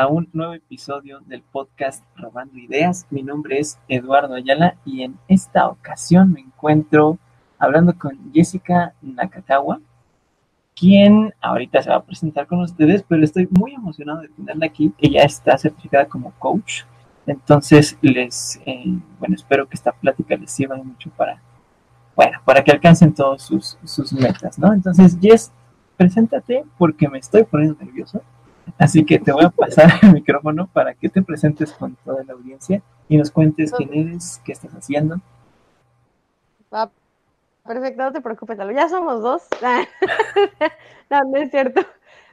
[0.00, 3.06] a un nuevo episodio del podcast Robando Ideas.
[3.10, 7.18] Mi nombre es Eduardo Ayala y en esta ocasión me encuentro
[7.58, 9.78] hablando con Jessica Nakatawa,
[10.74, 14.90] quien ahorita se va a presentar con ustedes, pero estoy muy emocionado de tenerla aquí.
[14.96, 16.84] Ella está certificada como coach.
[17.26, 21.42] Entonces, les, eh, bueno, espero que esta plática les sirva mucho para,
[22.16, 24.72] bueno, para que alcancen todos sus, sus metas, ¿no?
[24.72, 25.52] Entonces, Jess,
[25.98, 28.22] preséntate porque me estoy poniendo nervioso.
[28.78, 32.32] Así que te voy a pasar el micrófono para que te presentes con toda la
[32.32, 35.16] audiencia y nos cuentes quién eres, qué estás haciendo.
[36.72, 36.90] Va,
[37.66, 39.42] perfecto, no te preocupes, ya somos dos.
[41.10, 41.82] no, no es cierto.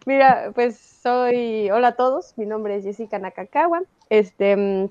[0.05, 3.81] Mira, pues soy, hola a todos, mi nombre es Jessica Nakakawa.
[4.09, 4.89] Este, mm,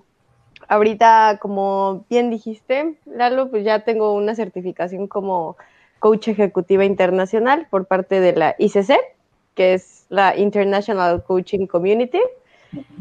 [0.68, 5.56] ahorita, como bien dijiste, Lalo, pues ya tengo una certificación como
[5.98, 8.92] coach ejecutiva internacional por parte de la ICC,
[9.56, 12.20] que es la International Coaching Community.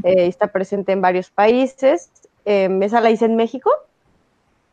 [0.04, 2.10] Eh, está presente en varios países.
[2.46, 3.70] Eh, esa la hice en México.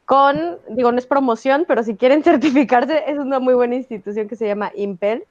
[0.07, 4.37] Con, digo, no es promoción, pero si quieren certificarse, es una muy buena institución que
[4.37, 5.25] se llama Impel.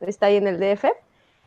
[0.00, 0.84] Está ahí en el DF.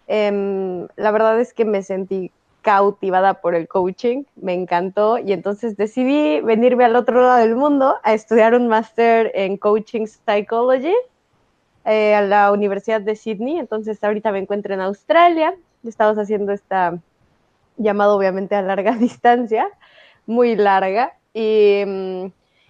[0.08, 5.78] Em, la verdad es que me sentí cautivada por el coaching, me encantó y entonces
[5.78, 10.94] decidí venirme al otro lado del mundo a estudiar un máster en Coaching Psychology
[11.88, 13.57] eh, a la Universidad de Sydney.
[13.57, 16.99] Entonces ahorita me encuentro en Australia, estamos haciendo esta
[17.77, 19.67] llamada obviamente a larga distancia,
[20.25, 21.13] muy larga.
[21.33, 22.25] Y, mm,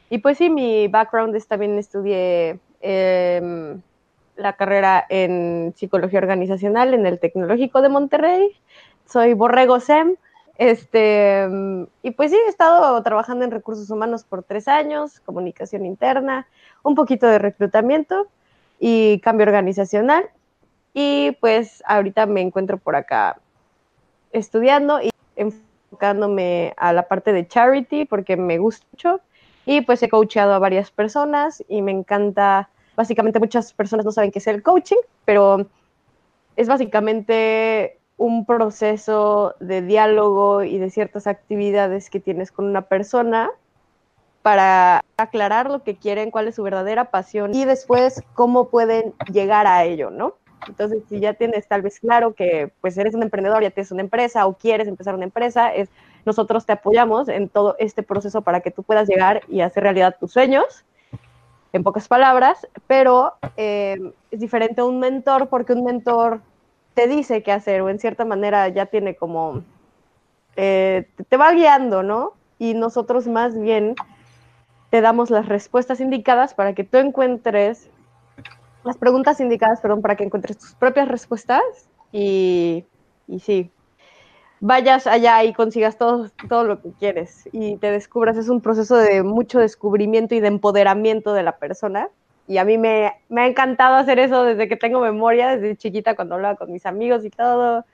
[0.09, 3.81] y pues sí, mi background es también estudié em,
[4.35, 8.55] la carrera en psicología organizacional en el Tecnológico de Monterrey
[9.07, 10.15] soy Borrego Sem.
[10.57, 11.47] Este,
[12.01, 16.47] y pues sí, he estado trabajando en recursos humanos por tres años, comunicación interna,
[16.81, 18.27] un poquito de reclutamiento
[18.79, 20.29] y cambio organizacional.
[20.93, 23.39] Y pues ahorita me encuentro por acá
[24.31, 29.21] estudiando y enfocándome a la parte de charity porque me gusta mucho.
[29.65, 34.31] Y pues he coachado a varias personas y me encanta, básicamente muchas personas no saben
[34.31, 35.67] qué es el coaching, pero
[36.55, 43.51] es básicamente un proceso de diálogo y de ciertas actividades que tienes con una persona
[44.41, 49.67] para aclarar lo que quieren, cuál es su verdadera pasión y después cómo pueden llegar
[49.67, 50.35] a ello, ¿no?
[50.67, 54.01] Entonces, si ya tienes tal vez claro que pues eres un emprendedor, ya tienes una
[54.01, 55.89] empresa o quieres empezar una empresa, es
[56.25, 60.17] nosotros te apoyamos en todo este proceso para que tú puedas llegar y hacer realidad
[60.19, 60.83] tus sueños,
[61.73, 63.97] en pocas palabras, pero eh,
[64.31, 66.41] es diferente a un mentor porque un mentor
[66.93, 69.63] te dice qué hacer o en cierta manera ya tiene como,
[70.55, 72.33] eh, te va guiando, ¿no?
[72.59, 73.95] Y nosotros más bien
[74.89, 77.89] te damos las respuestas indicadas para que tú encuentres,
[78.83, 81.61] las preguntas indicadas, perdón, para que encuentres tus propias respuestas
[82.11, 82.85] y,
[83.27, 83.69] y sí,
[84.59, 88.37] vayas allá y consigas todo, todo lo que quieres y te descubras.
[88.37, 92.09] Es un proceso de mucho descubrimiento y de empoderamiento de la persona
[92.47, 96.15] y a mí me, me, ha encantado hacer eso desde que tengo memoria, desde chiquita
[96.15, 97.85] cuando hablaba con mis amigos y todo,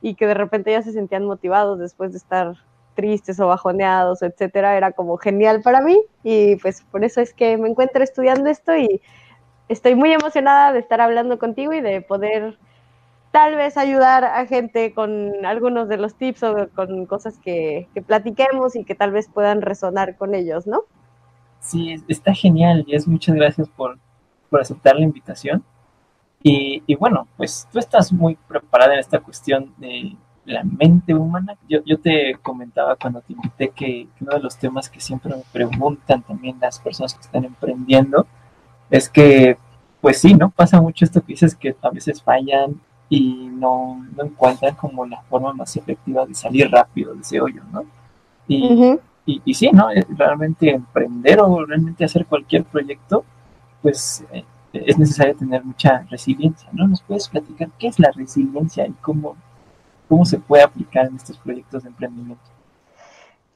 [0.00, 2.54] y que de repente ya se sentían motivados después de estar
[2.96, 7.56] tristes o bajoneados, etcétera, era como genial para mí y pues por eso es que
[7.56, 9.00] me encuentro estudiando esto y
[9.68, 12.58] estoy muy emocionada de estar hablando contigo y de poder
[13.30, 18.02] tal vez ayudar a gente con algunos de los tips o con cosas que, que
[18.02, 20.84] platiquemos y que tal vez puedan resonar con ellos, ¿no?
[21.66, 23.98] Sí, está genial, y es muchas gracias por,
[24.52, 25.64] aceptar la invitación.
[26.42, 31.56] Y, bueno, pues tú estás muy preparada en esta cuestión de la mente humana.
[31.68, 35.42] Yo, yo te comentaba cuando te invité que, uno de los temas que siempre me
[35.52, 38.26] preguntan también las personas que están emprendiendo
[38.90, 39.58] es que,
[40.00, 40.50] pues sí, ¿no?
[40.50, 45.20] Pasa mucho esto que dices que a veces fallan y no, no encuentran como la
[45.22, 47.84] forma más efectiva de salir rápido de ese hoyo, ¿no?
[48.48, 49.90] Y, y, y sí, ¿no?
[49.90, 53.24] Eh, realmente emprender o realmente hacer cualquier proyecto,
[53.82, 56.86] pues eh, es necesario tener mucha resiliencia, ¿no?
[56.86, 59.36] ¿Nos puedes platicar qué es la resiliencia y cómo,
[60.08, 62.42] cómo se puede aplicar en estos proyectos de emprendimiento?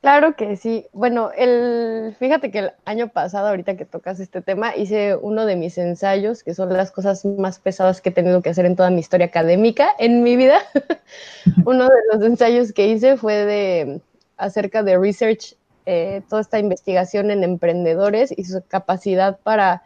[0.01, 0.87] Claro que sí.
[0.93, 5.57] Bueno, el, fíjate que el año pasado, ahorita que tocas este tema, hice uno de
[5.57, 8.89] mis ensayos, que son las cosas más pesadas que he tenido que hacer en toda
[8.89, 10.61] mi historia académica en mi vida.
[11.67, 14.01] uno de los ensayos que hice fue de
[14.39, 15.55] acerca de research
[15.85, 19.83] eh, toda esta investigación en emprendedores y su capacidad para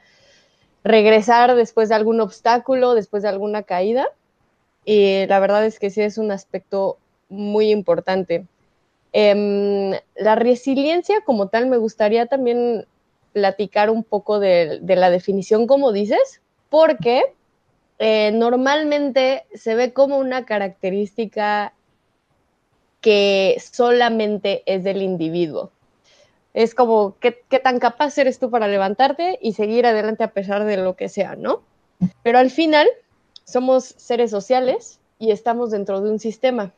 [0.85, 4.07] regresar después de algún obstáculo, después de alguna caída.
[4.85, 6.99] Y la verdad es que sí es un aspecto
[7.29, 8.47] muy importante.
[9.13, 12.87] Em, la resiliencia como tal, me gustaría también
[13.33, 17.23] platicar un poco de, la definición, como dices, porque
[17.99, 21.73] eh, normalmente se ve como una característica
[23.01, 25.71] que solamente es del individuo.
[26.55, 30.65] Es como, ¿qué, ¿qué, tan capaz eres tú para levantarte y seguir adelante a pesar
[30.65, 31.63] de lo que sea, ¿no?
[32.23, 32.89] Pero al final
[33.45, 36.73] somos seres sociales y estamos dentro de un sistema.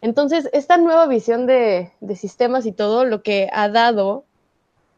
[0.00, 4.24] Entonces, esta nueva visión de, sistemas y todo lo que ha dado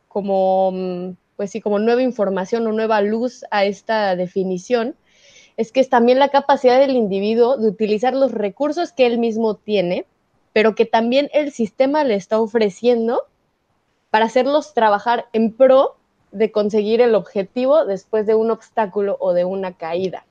[0.08, 4.96] como, mm, pues sí, como nueva información o nueva luz a esta definición,
[5.56, 9.54] es que es también la capacidad del individuo de utilizar los recursos que él mismo
[9.54, 10.06] tiene,
[10.52, 13.24] pero que también el sistema le está ofreciendo
[14.10, 15.96] para hacerlos trabajar en pro
[16.32, 20.24] de conseguir el objetivo después de un obstáculo o de una caída.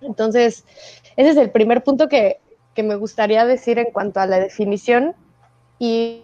[0.00, 0.64] Entonces,
[1.16, 2.40] ese es el primer punto que,
[2.82, 5.14] me gustaría decir en cuanto a la definición
[5.78, 6.22] y,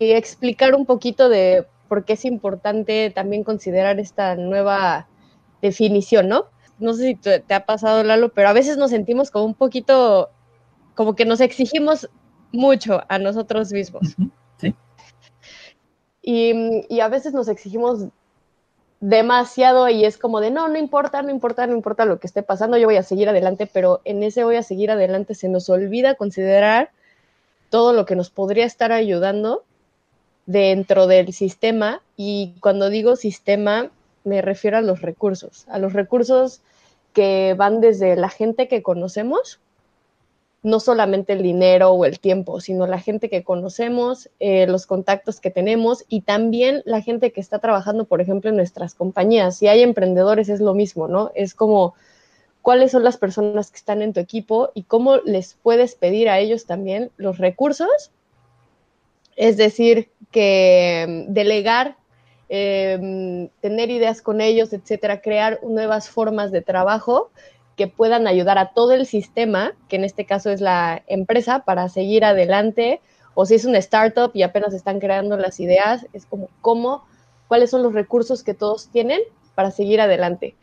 [0.00, 5.06] explicar un poquito de por qué es importante también considerar esta nueva
[5.62, 6.46] definición, ¿no?
[6.80, 10.30] No sé si te, ha pasado, Lalo, pero a veces nos sentimos como un poquito,
[10.96, 12.10] como que nos exigimos
[12.50, 14.16] mucho a nosotros mismos.
[14.58, 14.74] Sí.
[16.22, 18.08] Y, y, a veces nos exigimos
[19.04, 22.42] demasiado y es como de no, no importa, no importa, no importa lo que esté
[22.42, 25.68] pasando, yo voy a seguir adelante, pero en ese voy a seguir adelante se nos
[25.68, 26.90] olvida considerar
[27.68, 29.62] todo lo que nos podría estar ayudando
[30.46, 32.00] dentro del sistema.
[32.16, 33.90] Y cuando digo sistema
[34.24, 36.62] me refiero a los recursos, a los recursos
[37.12, 39.60] que van desde la gente que conocemos
[40.64, 45.38] no solamente el dinero o el tiempo, sino la gente que conocemos, eh, los contactos
[45.38, 49.58] que tenemos y también la gente que está trabajando, por ejemplo, en nuestras compañías.
[49.58, 51.30] Si hay emprendedores es lo mismo, ¿no?
[51.34, 51.94] Es como
[52.62, 56.38] cuáles son las personas que están en tu equipo y cómo les puedes pedir a
[56.38, 58.10] ellos también los recursos.
[59.36, 61.98] Es decir, que mm, delegar,
[62.48, 67.30] em, tener ideas con ellos, etcétera, crear nuevas formas de trabajo
[67.76, 71.88] que puedan ayudar a todo el sistema, que en este caso es la empresa, para
[71.88, 73.00] seguir adelante,
[73.34, 77.04] o si es una startup y apenas están creando las ideas, es como cómo,
[77.48, 79.20] cuáles son los recursos que todos tienen
[79.54, 80.54] para seguir adelante.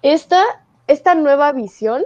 [0.00, 0.42] Esta,
[0.86, 2.04] esta nueva visión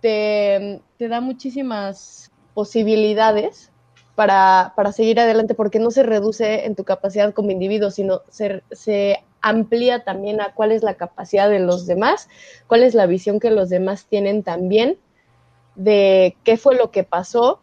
[0.00, 3.72] te, te da muchísimas posibilidades
[4.14, 8.62] para, para, seguir adelante porque no se reduce en tu capacidad como individuo, sino se,
[8.70, 12.28] se amplía también a cuál es la capacidad de los demás,
[12.66, 14.98] cuál es la visión que los demás tienen también
[15.74, 17.60] de qué fue lo que pasó,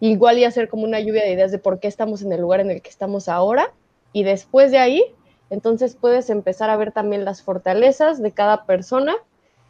[0.00, 2.60] igual y hacer como una lluvia de ideas de por qué estamos en el lugar
[2.60, 3.72] en el que estamos ahora,
[4.12, 5.04] y después de ahí,
[5.50, 9.14] entonces puedes empezar a ver también las fortalezas de cada persona,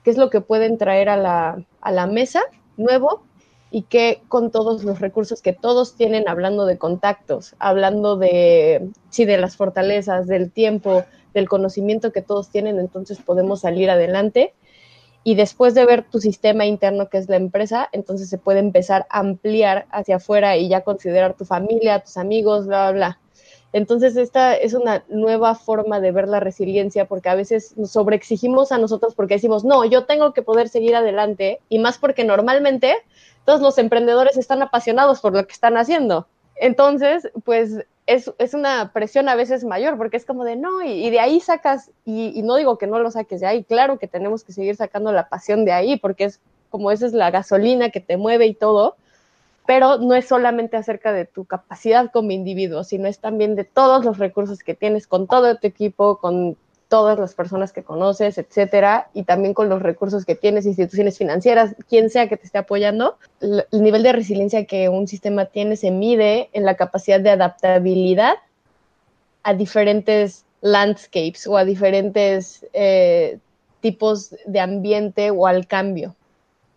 [0.05, 2.43] qué es lo que pueden traer a la, a la mesa
[2.77, 3.25] nuevo
[3.71, 9.25] y que con todos los recursos que todos tienen, hablando de contactos, hablando de, sí,
[9.25, 14.55] de las fortalezas, del tiempo, del conocimiento que todos tienen, entonces podemos salir adelante.
[15.23, 19.07] Y después de ver tu sistema interno, que es la empresa, entonces se puede empezar
[19.11, 23.19] a ampliar hacia afuera y ya considerar tu familia, tus amigos, bla, bla, bla.
[23.73, 28.73] Entonces, esta es una nueva forma de ver la resiliencia, porque a veces nos sobreexigimos
[28.73, 32.97] a nosotros porque decimos, no, yo tengo que poder seguir adelante, y más porque normalmente
[33.45, 36.27] todos los emprendedores están apasionados por lo que están haciendo.
[36.57, 41.09] Entonces, pues es, es una presión a veces mayor, porque es como de, no, y,
[41.09, 44.09] de ahí sacas, y, y no digo que no lo saques de ahí, claro que
[44.09, 47.91] tenemos que seguir sacando la pasión de ahí, porque es como esa es la gasolina
[47.91, 48.97] que te mueve y todo,
[49.71, 54.05] pero no es solamente acerca de tu capacidad como individuo, sino es también de todos
[54.05, 56.57] los recursos que tienes con todo tu equipo, con
[56.89, 61.77] todas las personas que conoces, etcétera, y también con los recursos que tienes, instituciones financieras,
[61.89, 63.17] quien sea que te esté apoyando.
[63.41, 68.35] El nivel de resiliencia que un sistema tiene se mide en la capacidad de adaptabilidad
[69.45, 73.39] a diferentes landscapes o a diferentes eh,
[73.79, 76.17] tipos de ambiente o al cambio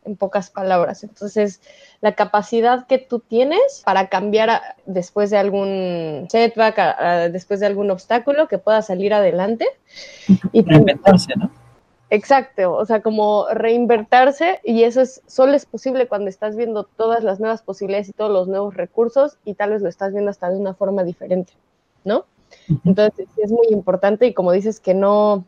[0.05, 1.03] en pocas palabras.
[1.03, 1.61] Entonces,
[2.01, 8.47] la capacidad que tú tienes para cambiar después de algún setback, después de algún obstáculo,
[8.47, 9.67] que pueda salir adelante.
[10.51, 11.51] Y reinventarse, ¿no?
[12.09, 17.23] Exacto, o sea, como reinvertirse y eso es solo es posible cuando estás viendo todas
[17.23, 20.51] las nuevas posibilidades y todos los nuevos recursos y tal vez lo estás viendo hasta
[20.51, 21.53] de una forma diferente,
[22.03, 22.25] ¿no?
[22.85, 25.45] Entonces, es muy importante y como dices que no,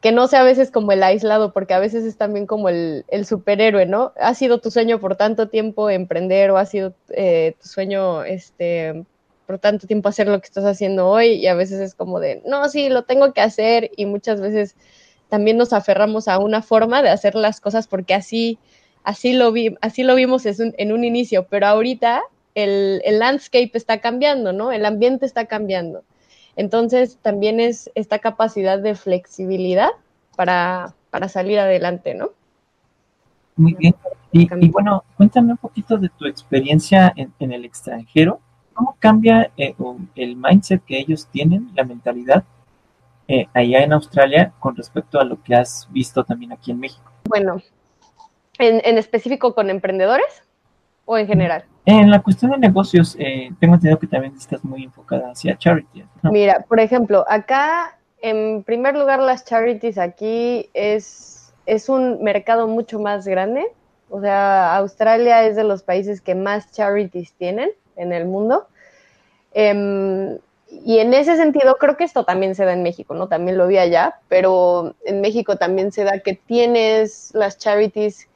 [0.00, 3.04] que no sea a veces como el aislado, porque a veces es también como el,
[3.26, 4.12] superhéroe, ¿no?
[4.16, 9.04] Ha sido tu sueño por tanto tiempo emprender o ha sido eh, tu sueño este,
[9.46, 12.42] por tanto tiempo hacer lo que estás haciendo hoy y a veces es como de,
[12.46, 14.74] no, sí, lo tengo que hacer y muchas veces
[15.28, 18.58] también nos aferramos a una forma de hacer las cosas porque así,
[19.04, 22.22] así, lo, vi, así lo vimos en un inicio, pero ahorita
[22.54, 24.72] el, el landscape está cambiando, ¿no?
[24.72, 26.04] El ambiente está cambiando.
[26.60, 29.88] Entonces, también es esta capacidad de flexibilidad
[30.36, 30.94] para,
[31.26, 32.32] salir adelante, ¿no?
[33.56, 33.94] Muy bien.
[34.30, 38.40] Y, bueno, cuéntame un poquito de tu experiencia en, el extranjero.
[38.74, 39.74] ¿Cómo cambia eh,
[40.16, 42.44] el mindset que ellos tienen, la mentalidad
[43.26, 47.10] eh, allá en Australia con respecto a lo que has visto también aquí en México?
[47.24, 47.62] Bueno,
[48.58, 50.42] ¿en, específico con emprendedores
[51.10, 51.64] o en general?
[51.86, 56.04] En la cuestión de negocios, eh, tengo entendido que también estás muy enfocada hacia charity.
[56.22, 63.00] Mira, por ejemplo, acá, en primer lugar, las charities aquí es, es un mercado mucho
[63.00, 63.66] más grande
[64.10, 68.66] o sea, Australia es de los países que más charities tienen en el mundo.
[69.54, 70.38] Em,
[70.68, 73.28] y en ese sentido, creo que esto también se da en México, ¿no?
[73.28, 78.28] También lo vi allá, pero en México también se da que tienes las charities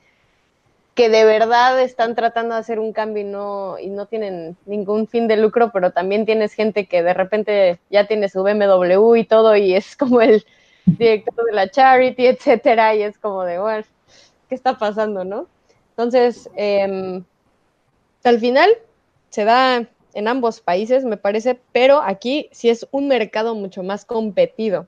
[0.94, 5.08] que de verdad están tratando de hacer un cambio y no, y no tienen ningún
[5.08, 9.24] fin de lucro, pero también tienes gente que de repente ya tiene su BMW y
[9.24, 10.44] todo y es como el
[10.86, 13.84] director de la charity, etcétera, y es como de, bueno,
[14.48, 15.48] ¿qué está pasando, no?
[15.90, 17.24] Entonces, em,
[18.22, 18.70] al final
[19.30, 24.04] se da en ambos países, me parece, pero aquí sí es un mercado mucho más
[24.04, 24.86] competido.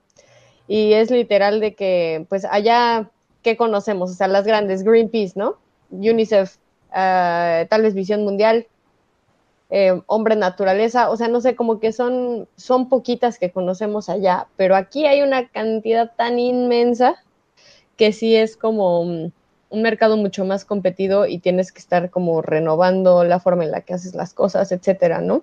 [0.69, 3.11] Y es literal de que, pues allá,
[3.43, 4.11] ¿qué conocemos?
[4.11, 5.59] O sea, las grandes, Greenpeace, ¿no?
[5.91, 6.57] UNICEF,
[6.91, 8.67] uh, tal vez Visión Mundial,
[9.71, 14.47] eh, Hombre Naturaleza, o sea, no sé, como que son, son poquitas que conocemos allá,
[14.57, 17.17] pero aquí hay una cantidad tan inmensa
[17.97, 19.33] que sí es como un
[19.71, 23.95] mercado mucho más competido y tienes que estar como renovando la forma en la que
[23.95, 25.43] haces las cosas, etcétera, ¿no?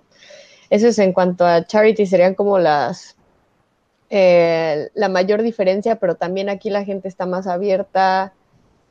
[0.70, 3.16] Eso es en cuanto a charity, serían como las
[4.10, 8.32] eh, la mayor diferencia, pero también aquí la gente está más abierta.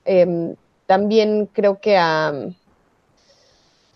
[0.05, 2.33] Em, también creo que a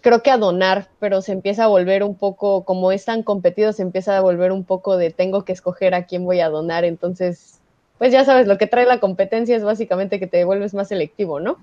[0.02, 3.74] creo que a donar, pero se empieza a volver un poco, como es tan competido,
[3.74, 6.86] se empieza a volver un poco de tengo que escoger a quién voy a donar,
[6.86, 7.58] entonces
[7.98, 11.40] pues ya sabes, lo que trae la competencia es básicamente que te vuelves más selectivo,
[11.40, 11.58] ¿no?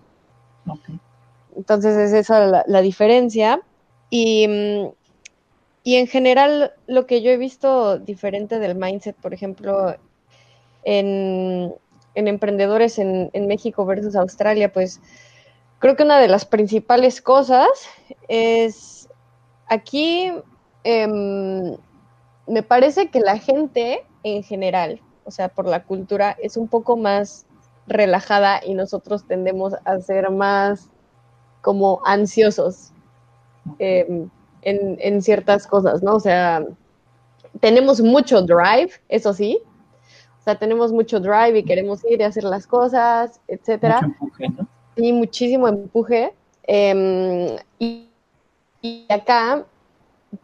[1.56, 3.60] Entonces es esa la, diferencia.
[4.10, 4.48] Y,
[5.84, 9.94] y, en general, lo que yo he visto diferente del mindset, por ejemplo,
[10.82, 11.72] en,
[12.14, 15.00] emprendedores en, México versus Australia, pues
[15.78, 17.68] creo que una de las principales cosas
[18.28, 19.08] es
[19.66, 20.32] aquí,
[20.84, 21.76] em,
[22.46, 26.96] me parece que la gente en general, o sea, por la cultura, es un poco
[26.96, 27.46] más
[27.86, 30.90] relajada y nosotros tendemos a ser más
[31.60, 32.92] como ansiosos
[33.78, 34.28] em,
[34.62, 36.14] en, ciertas cosas, ¿no?
[36.14, 36.64] O sea,
[37.60, 39.60] tenemos mucho drive, eso sí.
[40.44, 44.02] O sea, tenemos mucho drive y queremos ir y hacer las cosas, etcétera.
[44.02, 44.68] Mucho empuje, ¿no?
[44.94, 46.34] Sí, muchísimo empuje.
[46.64, 48.10] Em, y,
[48.82, 49.64] y acá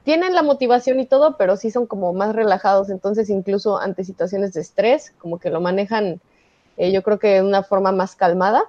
[0.05, 4.55] tienen la motivación y todo, pero sí son como más relajados, entonces incluso ante situaciones
[4.55, 6.23] de estrés, como que lo manejan,
[6.79, 8.63] eh, yo creo que de una forma más calmada.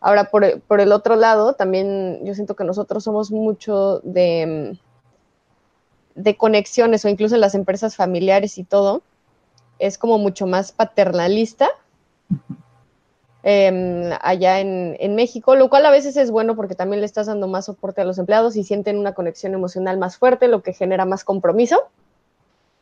[0.00, 4.76] Ahora, por, el otro lado, también yo siento que nosotros somos mucho de,
[6.16, 9.02] de conexiones o incluso en las empresas familiares y todo,
[9.78, 11.68] es como mucho más paternalista
[13.44, 17.46] Em, allá en, México, lo cual a veces es bueno porque también le estás dando
[17.46, 21.04] más soporte a los empleados y sienten una conexión emocional más fuerte, lo que genera
[21.04, 21.84] más compromiso.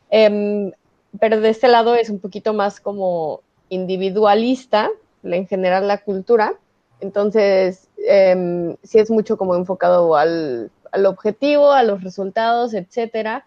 [0.09, 0.71] Em,
[1.19, 4.89] pero de este lado es un poquito más como individualista,
[5.23, 6.55] en general la cultura.
[6.99, 13.45] Entonces, eh, sí es mucho como enfocado al, al objetivo, a los resultados, etcétera.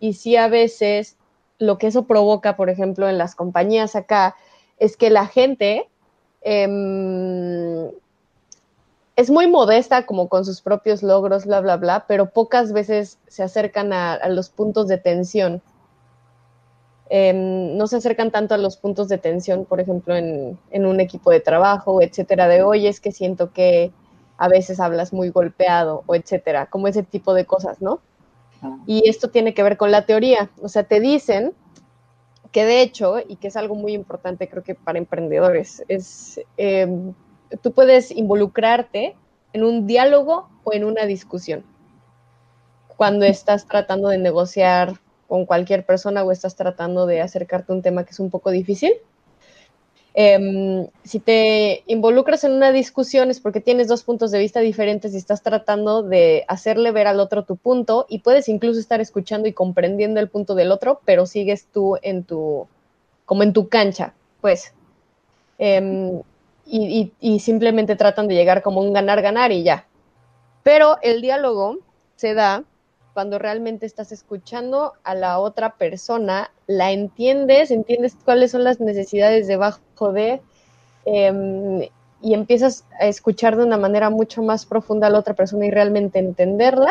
[0.00, 1.16] Y sí a veces
[1.66, 4.36] lo que eso provoca, por ejemplo, en las compañías acá,
[4.78, 5.88] es que la gente
[6.44, 7.90] Em,
[9.16, 13.42] es muy modesta como con sus propios logros, bla, bla, bla, pero pocas veces se
[13.42, 15.62] acercan a, los puntos de tensión.
[17.08, 21.30] Em, no se acercan tanto a los puntos de tensión, por ejemplo, en, un equipo
[21.30, 23.92] de trabajo, etcétera, de hoy es que siento que
[24.36, 28.00] a veces hablas muy golpeado, o etcétera, como ese tipo de cosas, ¿no?
[28.86, 31.52] Y esto tiene que ver con la teoría, o sea, te dicen
[32.52, 37.12] que de hecho, y que es algo muy importante creo que para emprendedores, es em,
[37.62, 39.16] tú puedes involucrarte
[39.52, 41.64] en un diálogo o en una discusión.
[42.96, 47.82] Cuando estás tratando de negociar con cualquier persona o estás tratando de acercarte a un
[47.82, 48.92] tema que es un poco difícil,
[50.16, 55.12] Em, si te involucras en una discusión es porque tienes dos puntos de vista diferentes
[55.12, 59.48] y estás tratando de hacerle ver al otro tu punto y puedes incluso estar escuchando
[59.48, 62.68] y comprendiendo el punto del otro, pero sigues tú en tu,
[63.26, 64.72] como en tu cancha, pues.
[65.58, 66.22] Em,
[66.66, 69.86] y, y simplemente tratan de llegar como un ganar-ganar y ya.
[70.62, 71.78] Pero el diálogo
[72.16, 72.64] se da
[73.14, 79.46] cuando realmente estás escuchando a la otra persona, la entiendes, entiendes cuáles son las necesidades
[79.46, 80.42] debajo de,
[81.04, 81.88] em,
[82.20, 85.70] y empiezas a escuchar de una manera mucho más profunda a la otra persona y
[85.70, 86.90] realmente entenderla.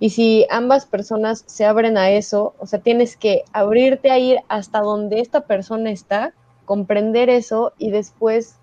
[0.00, 4.40] Y si ambas personas se abren a eso, o sea, tienes que abrirte a ir
[4.48, 6.32] hasta donde esta persona está,
[6.64, 8.56] comprender eso y después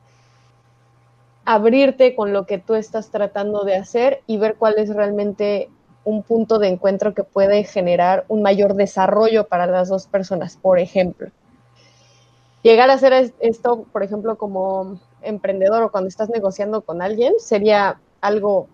[1.46, 5.70] abrirte con lo que tú estás tratando de hacer y ver cuál es realmente
[6.06, 10.80] un punto de encuentro que puede generar un mayor desarrollo para las dos personas, por
[10.80, 11.30] ejemplo.
[12.64, 18.00] Llegar a hacer esto, por ejemplo, como emprendedor o cuando estás negociando con alguien, sería
[18.22, 18.68] algo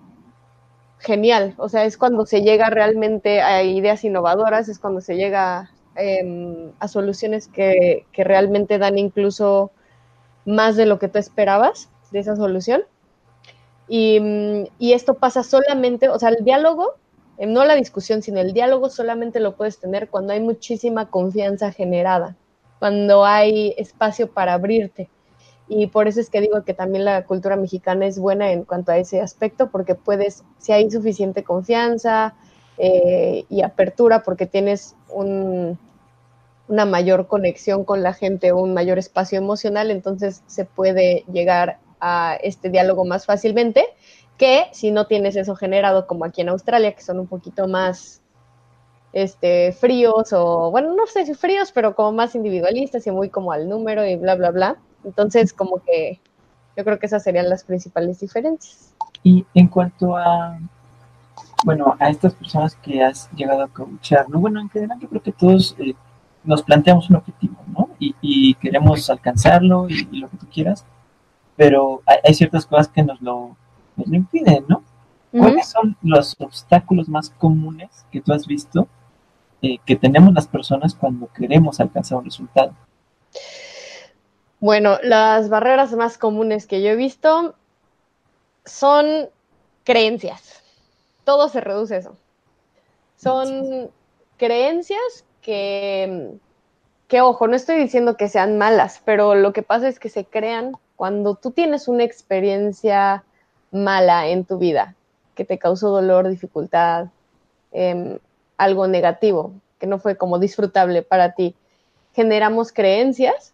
[1.00, 1.56] genial.
[1.58, 6.72] O sea, es cuando se llega realmente a ideas innovadoras, es cuando se llega em,
[6.80, 9.72] a soluciones que, que realmente dan incluso
[10.46, 12.84] más de lo que tú esperabas de esa solución.
[13.94, 16.96] Y, esto pasa solamente, o sea, el diálogo,
[17.48, 22.36] no la discusión, sino el diálogo solamente lo puedes tener cuando hay muchísima confianza generada,
[22.80, 25.10] cuando hay espacio para abrirte.
[25.68, 28.92] Y por eso es que digo que también la cultura mexicana es buena en cuanto
[28.92, 32.36] a ese aspecto, porque puedes, si hay suficiente confianza
[32.78, 35.80] eh, y apertura, porque tienes un,
[36.68, 42.38] una mayor conexión con la gente, un mayor espacio emocional, entonces se puede llegar a
[42.42, 43.86] este diálogo más fácilmente
[44.42, 48.24] que si no tienes eso generado como aquí en Australia, que son un poquito más
[49.14, 53.52] este, fríos o, bueno, no sé si fríos, pero como más individualistas y muy como
[53.52, 54.78] al número y bla, bla, bla.
[55.04, 56.20] Entonces, como que
[56.76, 58.96] yo creo que esas serían las principales diferencias.
[59.22, 60.58] Y en cuanto a,
[61.64, 64.40] bueno, a estas personas que has llegado a coachar, ¿no?
[64.40, 65.94] Bueno, en general yo creo que todos eh,
[66.44, 67.90] nos planteamos un objetivo, ¿no?
[68.00, 70.84] Y, queremos alcanzarlo y, lo que tú quieras
[71.56, 73.56] pero hay, ciertas cosas que nos lo,
[73.98, 74.84] impiden, ¿no?
[75.32, 78.88] ¿Cuáles son los obstáculos más comunes que tú has visto
[79.62, 82.74] eh, que tenemos las personas cuando queremos alcanzar un resultado?
[84.60, 87.56] Bueno, las barreras más comunes que yo he visto
[88.66, 89.30] son
[89.84, 90.62] creencias.
[91.24, 92.18] Todo se reduce a eso.
[93.16, 93.90] Son
[94.38, 96.34] creencias que,
[97.08, 100.26] que, ojo, no estoy diciendo que sean malas, pero lo que pasa es que se
[100.26, 103.24] crean cuando tú tienes una experiencia
[103.72, 104.96] mala en tu vida,
[105.36, 107.08] que te causó dolor, dificultad,
[107.72, 108.20] em,
[108.58, 111.56] algo negativo, que no fue como disfrutable para ti,
[112.14, 113.54] generamos creencias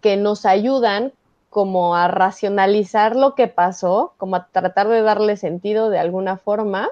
[0.00, 1.12] que nos ayudan
[1.50, 6.90] como a racionalizar lo que pasó, como a tratar de darle sentido de alguna forma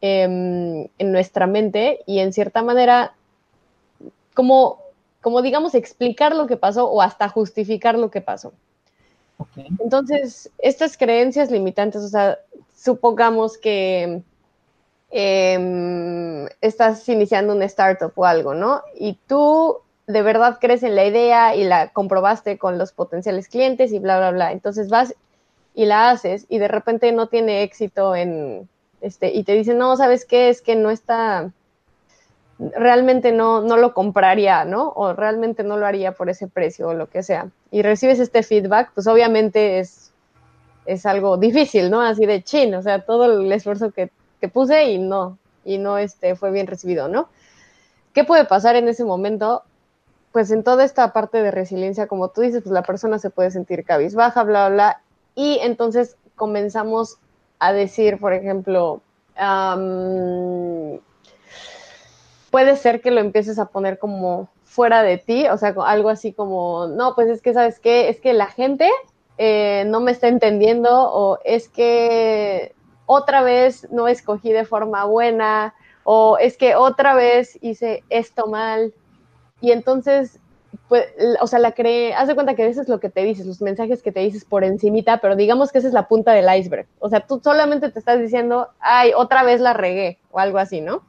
[0.00, 3.14] em, en nuestra mente y en cierta manera
[4.34, 4.80] como,
[5.20, 8.52] como digamos explicar lo que pasó o hasta justificar lo que pasó.
[9.78, 12.38] Entonces, estas creencias limitantes, o sea,
[12.74, 14.22] supongamos que
[15.10, 18.82] em, estás iniciando un startup o algo, ¿no?
[18.98, 23.92] Y tú de verdad crees en la idea y la comprobaste con los potenciales clientes
[23.92, 24.52] y bla, bla, bla.
[24.52, 25.14] Entonces vas
[25.74, 28.68] y la haces y de repente no tiene éxito en,
[29.00, 30.48] este, y te dicen, no, ¿sabes qué?
[30.48, 31.52] Es que no está,
[32.76, 34.90] realmente no, no lo compraría, ¿no?
[34.90, 37.48] O realmente no lo haría por ese precio o lo que sea.
[37.70, 40.12] Y recibes este feedback, pues obviamente es,
[40.86, 42.00] es algo difícil, ¿no?
[42.02, 45.98] Así de chin, o sea, todo el esfuerzo que, que puse y no, y no
[45.98, 47.28] este, fue bien recibido, ¿no?
[48.12, 49.62] ¿Qué puede pasar en ese momento?
[50.32, 53.50] Pues en toda esta parte de resiliencia, como tú dices, pues la persona se puede
[53.50, 55.02] sentir cabizbaja, bla, bla, bla,
[55.34, 57.18] y entonces comenzamos
[57.58, 59.00] a decir, por ejemplo,
[62.50, 66.32] puede ser que lo empieces a poner como fuera de ti, o sea, algo así
[66.32, 68.08] como, no, pues es que, ¿sabes qué?
[68.08, 68.88] Es que la gente
[69.38, 72.74] eh, no me está entendiendo o es que
[73.06, 78.94] otra vez no escogí de forma buena o es que otra vez hice esto mal.
[79.60, 80.38] Y entonces,
[80.88, 81.06] pues,
[81.40, 83.60] o sea, la cree, haz de cuenta que eso es lo que te dices, los
[83.60, 86.86] mensajes que te dices por encimita, pero digamos que esa es la punta del iceberg.
[86.98, 90.80] O sea, tú solamente te estás diciendo, ay, otra vez la regué o algo así,
[90.80, 91.02] ¿no?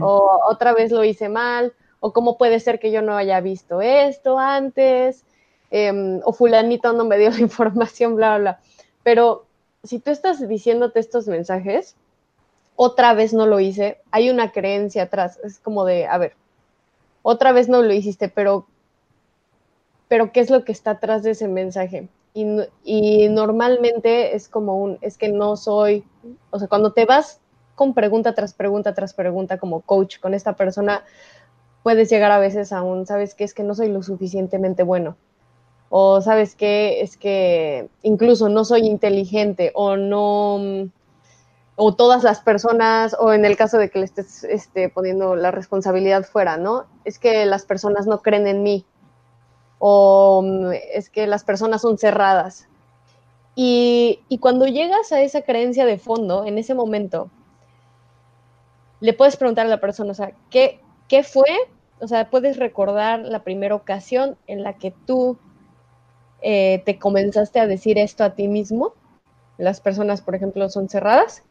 [0.00, 3.80] O otra vez lo hice mal, o cómo puede ser que yo no haya visto
[3.80, 5.24] esto antes,
[5.70, 8.60] em, o fulanito no me dio la información, bla, bla.
[9.02, 9.46] Pero
[9.84, 11.96] si tú estás diciéndote estos mensajes,
[12.76, 16.34] otra vez no lo hice, hay una creencia atrás, es como de, a ver,
[17.22, 18.66] otra vez no lo hiciste, pero,
[20.08, 22.08] pero ¿qué es lo que está atrás de ese mensaje?
[22.34, 22.46] Y,
[22.82, 26.04] y normalmente es como un, es que no soy,
[26.50, 27.41] o sea, cuando te vas
[27.74, 31.04] con pregunta tras pregunta tras pregunta como coach con esta persona,
[31.82, 33.44] puedes llegar a veces a un, ¿sabes qué?
[33.44, 35.16] Es que no soy lo suficientemente bueno.
[35.90, 37.02] O sabes qué?
[37.02, 40.88] Es que incluso no soy inteligente o no,
[41.76, 45.50] o todas las personas, o en el caso de que le estés este, poniendo la
[45.50, 46.86] responsabilidad fuera, ¿no?
[47.04, 48.86] Es que las personas no creen en mí.
[49.78, 50.42] O
[50.94, 52.68] es que las personas son cerradas.
[53.54, 57.30] Y, y cuando llegas a esa creencia de fondo, en ese momento,
[59.02, 61.50] le puedes preguntar a la persona, o sea, ¿qué, qué fue?
[61.98, 65.38] O sea, puedes recordar la primera ocasión en la que tú
[66.40, 68.94] eh, te comenzaste a decir esto a ti mismo.
[69.58, 71.42] Las personas, por ejemplo, son cerradas.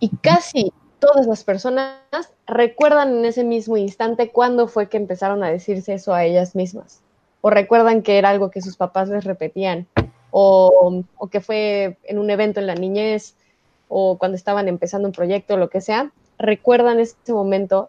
[0.00, 2.00] Y casi todas las personas
[2.48, 7.00] recuerdan en ese mismo instante cuándo fue que empezaron a decirse eso a ellas mismas.
[7.42, 9.86] O recuerdan que era algo que sus papás les repetían.
[10.32, 13.36] O, o que fue en un evento en la niñez.
[13.86, 16.10] O cuando estaban empezando un proyecto, o lo que sea.
[16.44, 17.88] Recuerdan ese momento.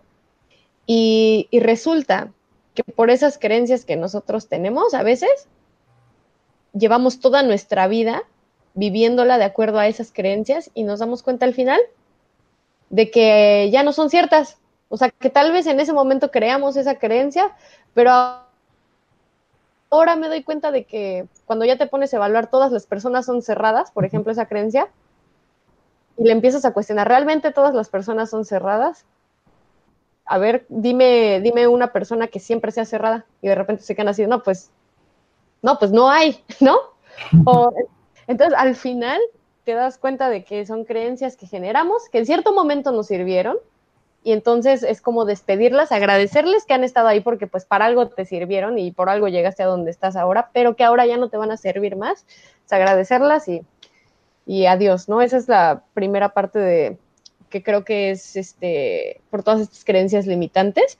[0.87, 2.31] Y, resulta
[2.73, 5.47] que por esas creencias que nosotros tenemos a veces,
[6.73, 8.23] llevamos toda nuestra vida
[8.73, 11.79] viviéndola de acuerdo a esas creencias y nos damos cuenta al final
[12.89, 14.57] de que ya no son ciertas.
[14.87, 17.53] O sea, que tal vez en ese momento creamos esa creencia,
[17.93, 18.11] pero
[19.89, 23.25] ahora me doy cuenta de que cuando ya te pones a evaluar todas las personas
[23.25, 24.89] son cerradas, por ejemplo, esa creencia,
[26.17, 29.05] y le empiezas a cuestionar, ¿realmente todas las personas son cerradas?
[30.25, 34.09] A ver, dime, dime una persona que siempre sea cerrada y de repente se quedan
[34.09, 34.71] así, no, pues
[35.61, 36.77] no, pues no hay, ¿no?
[38.27, 39.19] entonces, al final
[39.63, 43.57] te das cuenta de que son creencias que generamos, que en cierto momento nos sirvieron,
[44.25, 48.25] y entonces es como despedirlas, agradecerles que han estado ahí porque pues para algo te
[48.25, 51.37] sirvieron y por algo llegaste a donde estás ahora, pero que ahora ya no te
[51.37, 52.25] van a servir más,
[52.65, 53.61] es agradecerlas y,
[54.45, 55.21] y adiós, ¿no?
[55.21, 56.97] Esa es la primera parte de
[57.49, 60.97] que creo que es este por todas estas creencias limitantes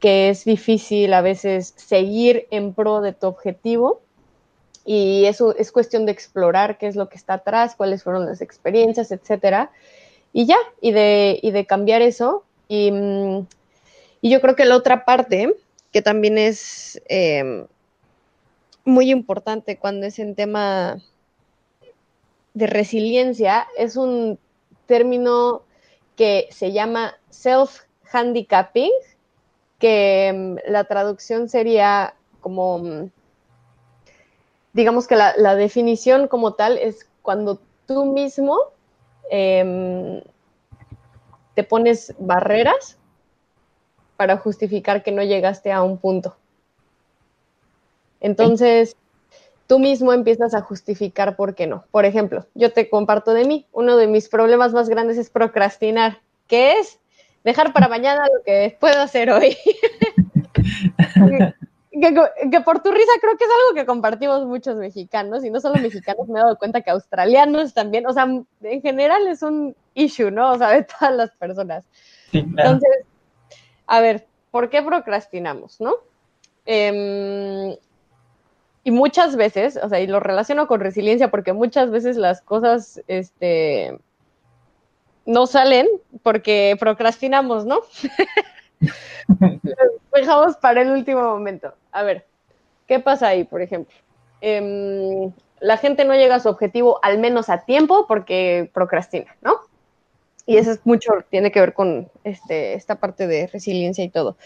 [0.00, 4.02] que es difícil a veces seguir en pro de tu objetivo
[4.84, 8.42] y eso es cuestión de explorar qué es lo que está atrás, cuáles fueron las
[8.42, 9.70] experiencias, etcétera.
[10.32, 12.44] Y ya, y de, de cambiar eso.
[12.68, 12.90] Y,
[14.22, 15.54] yo creo que la otra parte,
[15.92, 17.66] que también es em,
[18.84, 21.02] muy importante cuando es en tema
[22.54, 24.38] de resiliencia, es un
[24.86, 25.62] término
[26.16, 28.92] que se llama self-handicapping,
[29.78, 33.10] que mm, la traducción sería como, mm,
[34.72, 38.58] digamos que la, definición como tal es cuando tú mismo
[39.30, 40.22] em,
[41.54, 42.98] te pones barreras
[44.16, 46.36] para justificar que no llegaste a un punto.
[48.20, 48.96] Entonces,
[49.66, 51.84] tú mismo empiezas a justificar por qué no.
[51.90, 56.20] Por ejemplo, yo te comparto de mí, uno de mis problemas más grandes es procrastinar.
[56.46, 56.98] ¿Qué es?
[57.44, 59.56] dejar para mañana lo que puedo hacer hoy.
[61.92, 65.76] que, por tu risa creo que es algo que compartimos muchos mexicanos, y no solo
[65.76, 68.24] mexicanos, me he dado cuenta que australianos también, o sea,
[68.62, 70.52] en general es un issue, ¿no?
[70.52, 71.84] O sea, de todas las personas.
[72.32, 73.04] Entonces,
[73.86, 75.94] a ver, ¿por qué procrastinamos, no?
[76.66, 77.76] Em,
[78.84, 83.02] y muchas veces, o sea, y lo relaciono con resiliencia porque muchas veces las cosas,
[83.08, 83.98] este,
[85.24, 85.88] no salen
[86.22, 87.80] porque procrastinamos, ¿no?
[90.14, 91.72] Dejamos para el último momento.
[91.92, 92.26] A ver,
[92.86, 93.96] ¿qué pasa ahí, por ejemplo?
[94.42, 99.60] Em, la gente no llega a su objetivo al menos a tiempo porque procrastina, ¿no?
[100.44, 104.36] Y eso es mucho, tiene que ver con este, esta parte de resiliencia y todo.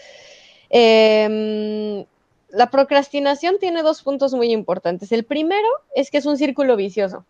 [0.69, 2.05] Em,
[2.51, 5.11] la procrastinación tiene dos puntos muy importantes.
[5.11, 7.25] El primero es que es un círculo vicioso.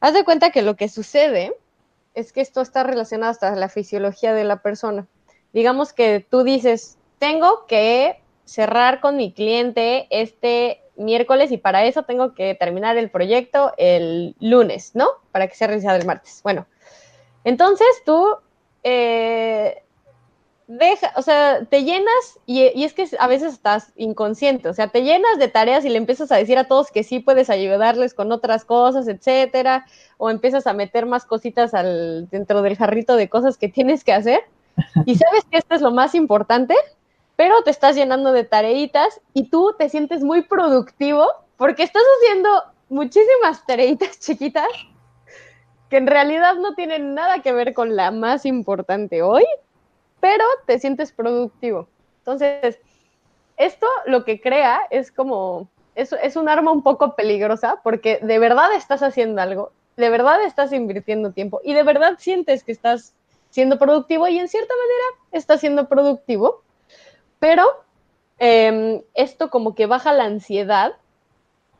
[0.00, 1.54] Haz de cuenta que lo que sucede
[2.14, 5.06] es que esto está relacionado hasta la fisiología de la persona.
[5.52, 12.02] Digamos que tú dices, tengo que cerrar con mi cliente este miércoles y para eso
[12.02, 15.08] tengo que terminar el proyecto el lunes, ¿no?
[15.30, 16.40] Para que sea realizado el martes.
[16.42, 16.66] Bueno,
[17.44, 18.36] entonces tú
[18.82, 19.82] eh,
[20.66, 24.88] deja, o sea, te llenas y, y, es que a veces estás inconsciente, o sea,
[24.88, 28.14] te llenas de tareas y le empiezas a decir a todos que sí puedes ayudarles
[28.14, 29.86] con otras cosas, etcétera,
[30.18, 34.12] o empiezas a meter más cositas al, dentro del jarrito de cosas que tienes que
[34.12, 34.40] hacer.
[35.06, 36.74] Y sabes que esto es lo más importante,
[37.36, 42.48] pero te estás llenando de tareitas y tú te sientes muy productivo porque estás haciendo
[42.88, 44.68] muchísimas tareitas chiquitas
[45.92, 49.44] que en realidad no tienen nada que ver con la más importante hoy,
[50.22, 51.88] pero te sientes productivo.
[52.18, 52.78] Entonces,
[53.56, 58.38] esto lo que crea es como, es, es un arma un poco peligrosa porque de
[58.38, 63.14] verdad estás haciendo algo, de verdad estás invirtiendo tiempo y de verdad sientes que estás
[63.50, 66.62] siendo productivo y en cierta manera estás siendo productivo,
[67.40, 67.66] pero
[68.38, 70.92] em, esto como que baja la ansiedad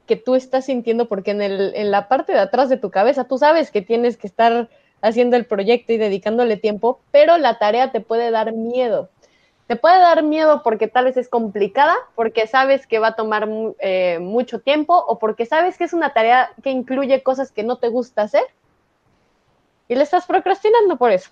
[0.09, 3.39] que tú estás sintiendo porque en, en la parte de atrás de tu cabeza tú
[3.39, 4.69] sabes que tienes que estar
[5.03, 9.11] haciendo el proyecto y dedicándole tiempo, pero la tarea te puede dar miedo.
[9.67, 13.49] Te puede dar miedo porque tal vez es complicada, porque sabes que va a tomar
[13.79, 17.77] eh, mucho tiempo o porque sabes que es una tarea que incluye cosas que no
[17.77, 18.45] te gusta hacer
[19.89, 21.31] y le estás procrastinando por eso.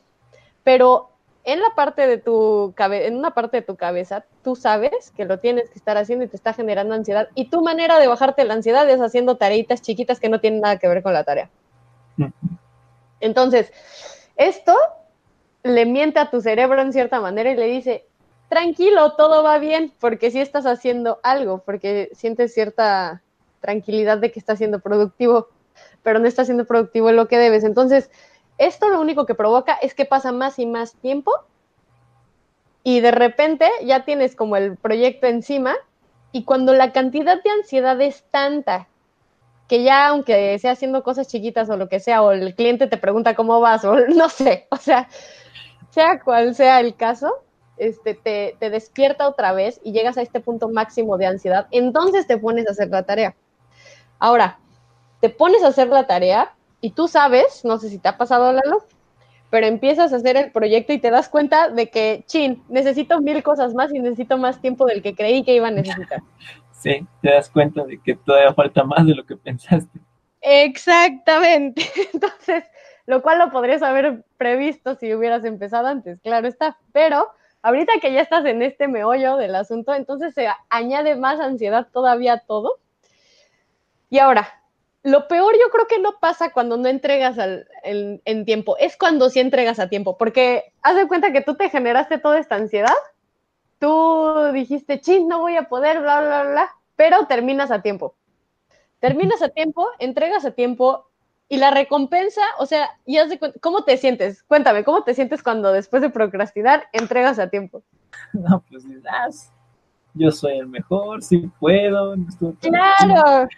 [0.65, 1.11] Pero
[1.45, 5.39] en la parte de tu en una parte de tu cabeza, tú sabes que lo
[5.39, 7.29] tienes que estar haciendo y te está generando ansiedad.
[7.35, 10.79] Y tu manera de bajarte la ansiedad es haciendo tareitas chiquitas que no tienen nada
[10.79, 11.51] que ver con la tarea.
[13.21, 13.73] Entonces,
[14.37, 14.77] esto
[15.63, 18.07] le miente a tu cerebro en cierta manera y le dice,
[18.49, 23.23] tranquilo, todo va bien, porque si estás haciendo algo, porque sientes cierta
[23.61, 25.49] tranquilidad de que estás siendo productivo,
[26.03, 27.65] pero no estás siendo productivo en lo que debes.
[27.65, 28.11] Entonces,
[28.59, 31.33] esto lo único que provoca es que pasa más y más tiempo
[32.83, 35.77] y de repente ya tienes como el proyecto encima
[36.33, 38.89] y cuando la cantidad de ansiedad es tanta
[39.71, 42.97] que ya aunque sea haciendo cosas chiquitas o lo que sea, o el cliente te
[42.97, 45.09] pregunta cómo vas, o no sé, o sea,
[45.91, 47.33] sea cual sea el caso,
[47.77, 52.27] este, te, te despierta otra vez y llegas a este punto máximo de ansiedad, entonces
[52.27, 53.37] te pones a hacer la tarea.
[54.19, 54.59] Ahora,
[55.21, 58.53] te pones a hacer la tarea y tú sabes, no sé si te ha pasado,
[58.53, 58.85] Lalo,
[59.51, 63.41] pero empiezas a hacer el proyecto y te das cuenta de que, chin, necesito mil
[63.45, 66.23] cosas más y necesito más tiempo del que creí que iba a necesitar.
[66.81, 70.01] Sí, te das cuenta de que todavía falta más de lo que pensaste.
[70.41, 71.83] Exactamente.
[72.13, 72.65] Entonces,
[73.07, 76.79] lo cual lo podrías haber previsto si hubieras empezado antes, claro está.
[76.93, 77.29] Pero
[77.63, 82.35] ahorita que ya estás en este meollo del asunto, entonces se añade más ansiedad todavía
[82.35, 82.79] a todo.
[84.09, 84.49] Y ahora,
[85.03, 87.37] lo peor yo creo que no pasa cuando no entregas
[87.83, 91.71] en, tiempo, es cuando sí entregas a tiempo, porque haz de cuenta que tú te
[91.71, 92.95] generaste toda esta ansiedad,
[93.81, 98.15] tú dijiste, ching, no voy a poder, bla, bla, bla, pero terminas a tiempo.
[99.01, 101.07] Terminas a tiempo, entregas a tiempo
[101.49, 104.45] y la recompensa, o sea, y haz de ¿cómo te sientes?
[104.45, 107.83] Cuéntame, ¿cómo te sientes cuando después de procrastinar entregas a tiempo?
[108.33, 108.85] No, pues
[110.15, 112.15] yo soy el mejor, sí puedo.
[112.61, 113.49] claro,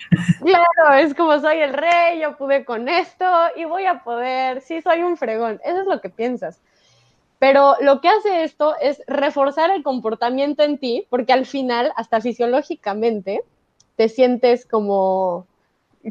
[0.41, 3.25] claro, es como soy el rey, yo pude con esto
[3.57, 6.61] y voy a poder, sí, soy un fregón, eso es lo que piensas.
[7.43, 12.21] Pero lo que hace esto es reforzar el comportamiento en ti, porque al final, hasta
[12.21, 13.43] fisiológicamente,
[13.97, 15.49] te sientes como,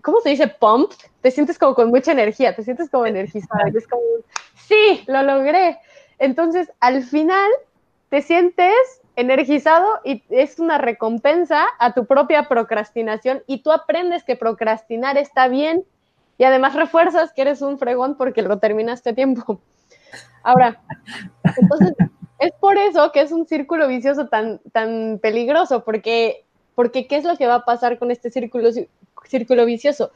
[0.04, 0.50] ¿cómo se dice?
[0.50, 4.02] Pumped, te sientes como con mucha energía, te sientes como energizado, es como,
[4.56, 5.80] sí, lo logré.
[6.20, 7.50] Entonces, al final,
[8.10, 8.76] te sientes
[9.16, 15.48] energizado y es una recompensa a tu propia procrastinación y tú aprendes que procrastinar está
[15.48, 15.86] bien
[16.38, 19.62] y además refuerzas que eres un fregón porque lo terminaste a tiempo.
[20.44, 20.82] Ahora,
[21.58, 21.94] entonces
[22.40, 26.46] es por eso que es un círculo vicioso tan, tan peligroso, porque,
[26.76, 28.70] porque ¿qué es lo que va a pasar con este círculo,
[29.26, 30.12] círculo vicioso?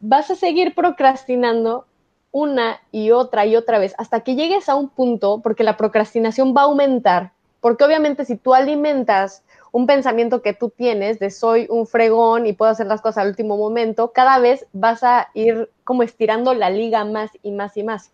[0.00, 1.86] Vas a seguir procrastinando
[2.32, 6.54] una y otra y otra vez hasta que llegues a un punto, porque la procrastinación
[6.56, 11.66] va a aumentar porque obviamente si tú alimentas un pensamiento que tú tienes de soy
[11.70, 15.70] un fregón y puedo hacer las cosas al último momento, cada vez vas a ir
[15.84, 18.10] como estirando la liga más y más y más.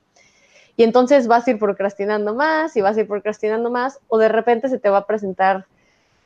[0.77, 4.29] Y entonces vas a ir procrastinando más y vas a ir procrastinando más o de
[4.29, 5.67] repente se te va a presentar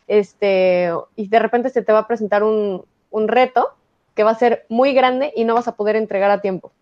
[0.08, 3.74] este, y de repente se te va a presentar un, un reto
[4.14, 6.72] que va a ser muy grande y no vas a poder entregar a tiempo.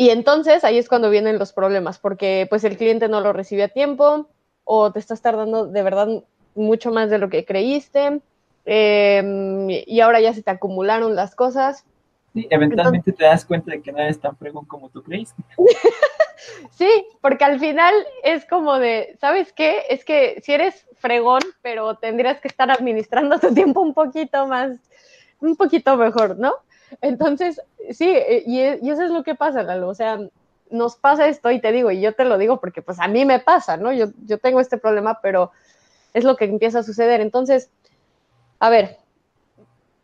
[0.00, 3.64] Y entonces ahí es cuando vienen los problemas, porque pues el cliente no lo recibe
[3.64, 4.26] a tiempo
[4.64, 6.08] o te estás tardando de verdad
[6.54, 8.20] mucho más de lo que creíste
[8.64, 11.84] em, y ahora ya se te acumularon las cosas.
[12.32, 15.42] Sí, eventualmente te das cuenta de que no eres tan fregón como tú creíste.
[16.70, 16.88] sí,
[17.20, 19.82] porque al final es como de, ¿sabes qué?
[19.88, 24.78] Es que si eres fregón, pero tendrías que estar administrando tu tiempo un poquito más,
[25.40, 26.54] un poquito mejor, ¿no?
[27.00, 29.88] Entonces, sí, e, y, eso es lo que pasa, Lalo.
[29.88, 30.18] O sea,
[30.70, 33.24] nos pasa esto y te digo, y yo te lo digo porque pues a mí
[33.24, 33.92] me pasa, ¿no?
[33.92, 35.50] Yo, yo tengo este problema, pero
[36.14, 37.20] es lo que empieza a suceder.
[37.20, 37.70] Entonces,
[38.60, 38.99] a ver,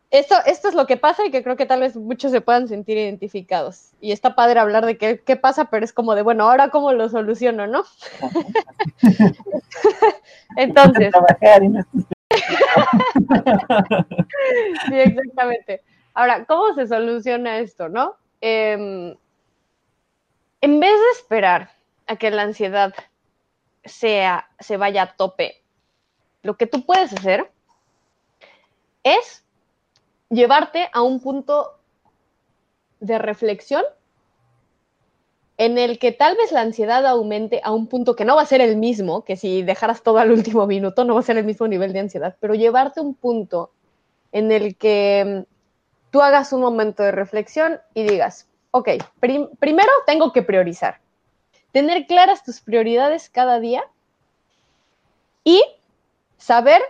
[0.09, 2.67] esto, esto es lo que pasa y que creo que tal vez muchos se puedan
[2.67, 3.91] sentir identificados.
[3.99, 6.93] Y está padre hablar de qué, qué pasa, pero es como de, bueno, ahora cómo
[6.93, 7.83] lo soluciono, ¿no?
[10.55, 11.13] Entonces.
[14.87, 15.81] sí, exactamente.
[16.13, 18.15] Ahora, ¿cómo se soluciona esto, no?
[18.41, 19.15] Em,
[20.61, 21.71] en vez de esperar
[22.07, 22.93] a que la ansiedad
[23.83, 25.61] sea, se vaya a tope,
[26.43, 27.51] lo que tú puedes hacer
[29.03, 29.43] es
[30.29, 31.77] llevarte a un punto
[32.99, 33.83] de reflexión
[35.57, 38.47] en el que tal vez la ansiedad aumente a un punto que no va a
[38.47, 41.45] ser el mismo, que si dejaras todo al último minuto no va a ser el
[41.45, 43.71] mismo nivel de ansiedad, pero llevarte a un punto
[44.31, 45.45] en el que
[46.11, 50.99] tú hagas un momento de reflexión y digas, ok, primero tengo que priorizar.
[51.71, 53.83] Tener claras tus prioridades cada día
[55.43, 55.63] y
[56.37, 56.81] saber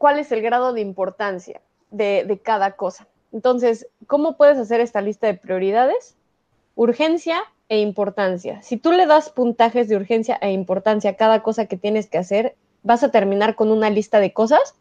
[0.00, 1.60] cuál es el grado de importancia
[1.90, 3.06] de, cada cosa.
[3.32, 6.16] Entonces, ¿cómo puedes hacer esta lista de prioridades?
[6.74, 8.62] Urgencia e importancia.
[8.62, 12.16] Si tú le das puntajes de urgencia e importancia a cada cosa que tienes que
[12.16, 14.74] hacer, vas a terminar con una lista de cosas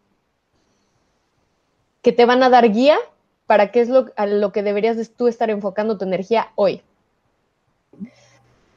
[2.01, 2.97] que te van a dar guía
[3.45, 6.82] para qué es lo que deberías tú estar enfocando tu energía hoy.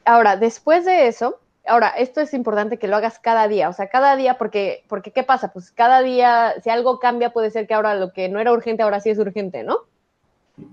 [0.04, 3.88] Ahora, después de eso, ahora, esto es importante que lo hagas cada día, o sea,
[3.88, 5.52] cada día, porque, porque ¿qué pasa?
[5.52, 8.82] Pues cada día, si algo cambia, puede ser que ahora lo que no era urgente,
[8.82, 9.78] ahora sí es urgente, ¿no?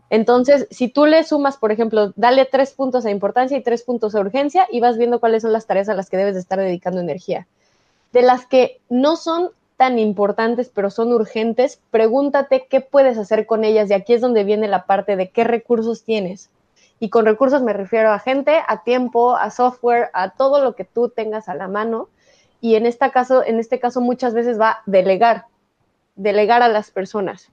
[0.09, 4.15] Entonces, si tú le sumas, por ejemplo, dale tres puntos a importancia y tres puntos
[4.15, 6.59] a urgencia y vas viendo cuáles son las tareas a las que debes de estar
[6.59, 7.47] dedicando energía.
[8.11, 13.63] De las que no son tan importantes, pero son urgentes, pregúntate qué puedes hacer con
[13.63, 16.49] ellas y aquí es donde viene la parte de qué recursos tienes.
[16.99, 20.85] Y con recursos me refiero a gente, a tiempo, a software, a todo lo que
[20.85, 22.09] tú tengas a la mano.
[22.61, 25.45] Y en este caso, en este caso muchas veces va a delegar,
[26.15, 27.49] delegar a las personas.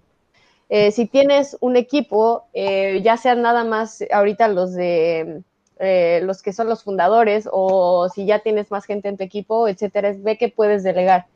[0.68, 5.42] Eh, si tienes un equipo, eh, ya sean nada más ahorita los de
[5.78, 9.68] eh, los que son los fundadores o si ya tienes más gente en tu equipo,
[9.68, 11.26] etcétera, ve que puedes delegar.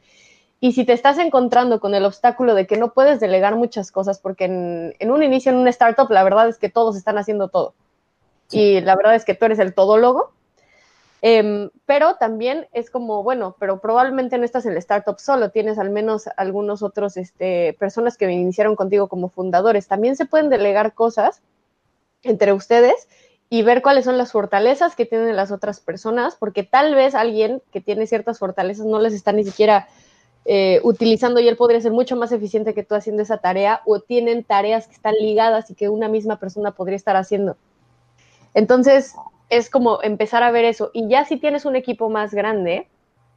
[0.61, 4.19] Y si te estás encontrando con el obstáculo de que no puedes delegar muchas cosas,
[4.19, 7.75] porque en, un inicio en una startup la verdad es que todos están haciendo todo.
[8.51, 10.33] Y la verdad es que tú eres el todólogo.
[11.23, 15.79] Eh, pero también es como, bueno, pero probablemente no estás en la startup solo, tienes
[15.79, 19.87] al menos algunos otros este, personas que iniciaron contigo como fundadores.
[19.87, 21.43] También se pueden delegar cosas
[22.23, 23.09] entre ustedes
[23.51, 27.63] y ver cuáles son las fortalezas que tienen las otras personas, porque tal vez alguien
[27.73, 29.89] que tiene ciertas fortalezas no les está ni siquiera
[30.47, 34.01] eh, utilizando y él podría ser mucho más eficiente que tú haciendo esa tarea o
[34.01, 37.57] tienen tareas que están ligadas y que una misma persona podría estar haciendo.
[38.55, 39.15] Entonces,
[39.49, 40.91] es como empezar a ver eso.
[40.95, 42.89] Y ya si tienes un equipo más grande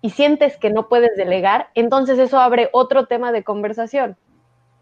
[0.02, 4.17] y sientes que no puedes delegar, entonces eso abre otro tema de conversación.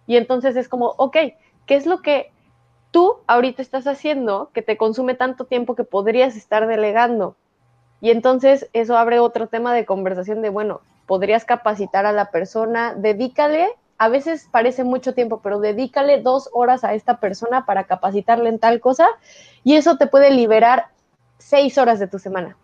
[0.07, 1.17] Y entonces es como, ok,
[1.65, 2.31] ¿qué es lo que
[2.91, 7.37] tú ahorita estás haciendo que te consume tanto tiempo que podrías estar delegando?
[8.01, 12.93] Y entonces eso abre otro tema de conversación de, bueno, podrías capacitar a la persona,
[12.95, 13.69] dedícale,
[14.01, 18.57] a veces parece mucho tiempo, pero dedícale dos horas a esta persona para capacitarle en
[18.57, 19.07] tal cosa
[19.63, 20.87] y eso te puede liberar
[21.37, 22.57] seis horas de tu semana.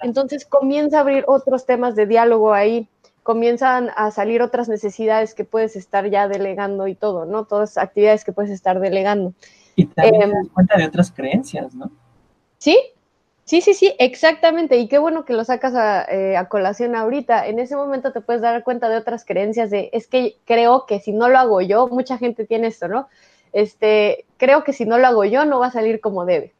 [0.00, 2.88] Entonces comienza a abrir otros temas de diálogo ahí,
[3.24, 7.44] comienzan a salir otras necesidades que puedes estar ya delegando y todo, ¿no?
[7.44, 9.34] Todas actividades que puedes estar delegando.
[9.74, 11.90] Y también te das em, cuenta de otras creencias, ¿no?
[12.58, 12.78] Sí,
[13.44, 14.76] Sí, sí, sí, exactamente.
[14.78, 15.74] Y qué bueno que lo sacas
[16.08, 17.46] eh, a, colación ahorita.
[17.46, 20.98] En ese momento te puedes dar cuenta de otras creencias de, es que creo que
[21.00, 23.08] si no lo hago yo, mucha gente tiene esto, ¿no?
[23.52, 26.54] Este, creo que si no lo hago yo, no va a salir como debe.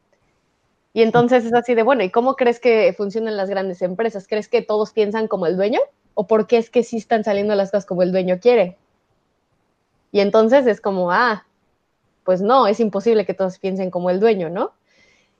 [0.93, 4.27] Y entonces es así de, bueno, ¿y cómo crees que funcionan las grandes empresas?
[4.27, 5.79] ¿Crees que todos piensan como el dueño?
[6.13, 8.77] ¿O por qué es que sí están saliendo las cosas como el dueño quiere?
[10.11, 11.45] Y entonces es como, ah,
[12.23, 14.71] pues no, es imposible que todos piensen como el dueño, ¿no?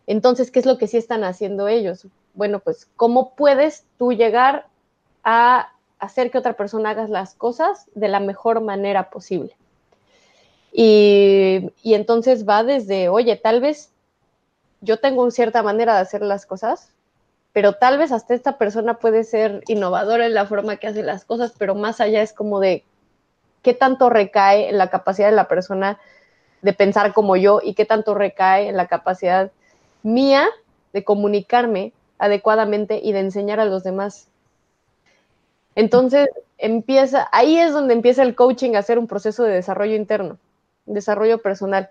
[0.07, 2.07] Entonces, ¿qué es lo que sí están haciendo ellos?
[2.33, 4.67] Bueno, pues, ¿cómo puedes tú llegar
[5.23, 9.55] a hacer que otra persona haga las cosas de la mejor manera posible?
[10.77, 13.91] Y, entonces va desde, oye, tal vez
[14.81, 16.91] yo tengo una cierta manera de hacer las cosas,
[17.53, 21.23] pero tal vez hasta esta persona puede ser innovadora en la forma que hace las
[21.23, 22.83] cosas, pero más allá es como de
[23.61, 25.97] qué tanto recae en la capacidad de la persona
[26.61, 29.51] de pensar como yo y qué tanto recae en la capacidad
[30.05, 30.47] mía
[30.93, 34.27] de comunicarme adecuadamente y de enseñar a los demás.
[35.73, 40.37] Entonces, empieza, ahí es donde empieza el coaching a ser un proceso de desarrollo interno,
[40.85, 41.89] desarrollo personal,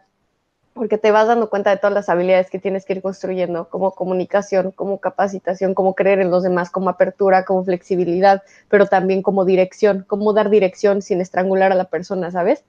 [0.75, 3.91] porque te vas dando cuenta de todas las habilidades que tienes que ir construyendo, como
[3.91, 9.45] comunicación, como capacitación, como creer en los demás, como apertura, como flexibilidad, pero también como
[9.45, 12.65] dirección, cómo dar dirección sin estrangular a la persona, ¿sabes?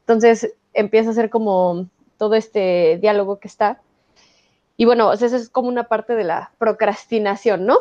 [0.00, 1.86] Entonces, empieza a ser como
[2.18, 3.80] todo este diálogo que está
[4.76, 7.78] y bueno, eso es como una parte de la procrastinación, ¿no?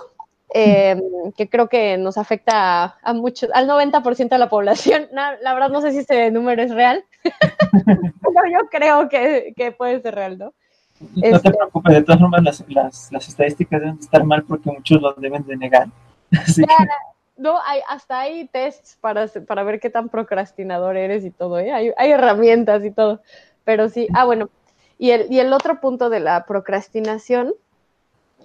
[0.57, 1.01] Em,
[1.35, 5.07] que creo que nos afecta a, muchos, al 90% de la población.
[5.41, 10.01] la verdad no sé si ese número es real, pero yo creo que, que, puede
[10.01, 10.53] ser real, ¿no?
[11.01, 14.71] No te este preocupes, de todas formas las, las, las, estadísticas deben estar mal porque
[14.71, 15.87] muchos los deben de negar.
[17.37, 21.73] no, hay, hasta hay tests para, para ver qué tan procrastinador eres y todo, ¿eh?
[21.73, 23.21] hay, hay herramientas y todo.
[23.65, 24.49] Pero sí, ah, bueno,
[24.97, 27.53] y el, y el otro punto de la procrastinación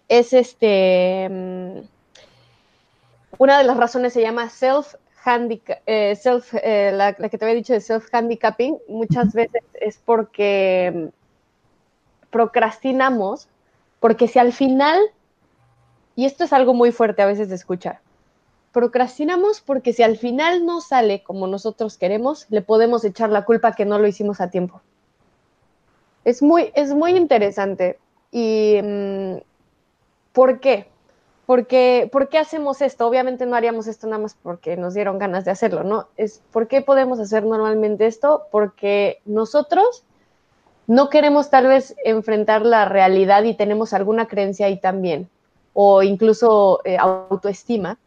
[0.09, 1.79] es este, mm,
[3.39, 4.95] una de las razones se llama self
[5.25, 9.99] handicap, eh, self, eh, la, que te había dicho de self handicapping, muchas veces es
[10.05, 13.49] porque mm, procrastinamos,
[14.01, 14.99] porque si al final,
[16.17, 18.01] y esto es algo muy fuerte a veces de escuchar,
[18.73, 23.73] procrastinamos porque si al final no sale como nosotros queremos, le podemos echar la culpa
[23.73, 24.81] que no lo hicimos a tiempo.
[26.25, 27.99] Es muy, es muy interesante.
[28.31, 29.37] ¿Y mm,
[30.33, 30.89] por qué?
[31.47, 33.09] Porque, ¿Por qué hacemos esto?
[33.09, 36.07] Obviamente no haríamos esto nada más porque nos dieron ganas de hacerlo, ¿no?
[36.17, 38.45] Es ¿Por qué podemos hacer normalmente esto?
[38.53, 40.05] Porque nosotros
[40.87, 45.29] no queremos tal vez enfrentar la realidad y tenemos alguna creencia ahí también,
[45.73, 47.99] o incluso eh, autoestima,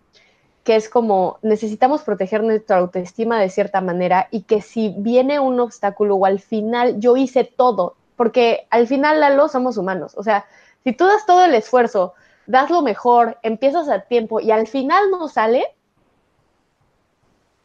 [0.64, 5.60] que es como necesitamos proteger nuestra autoestima de cierta manera y que si viene un
[5.60, 10.46] obstáculo o al final yo hice todo, porque al final, Lalo, somos humanos, o sea,
[10.86, 12.14] si tú das todo el esfuerzo,
[12.48, 15.66] das lo mejor, empiezas a tiempo y al final no sale,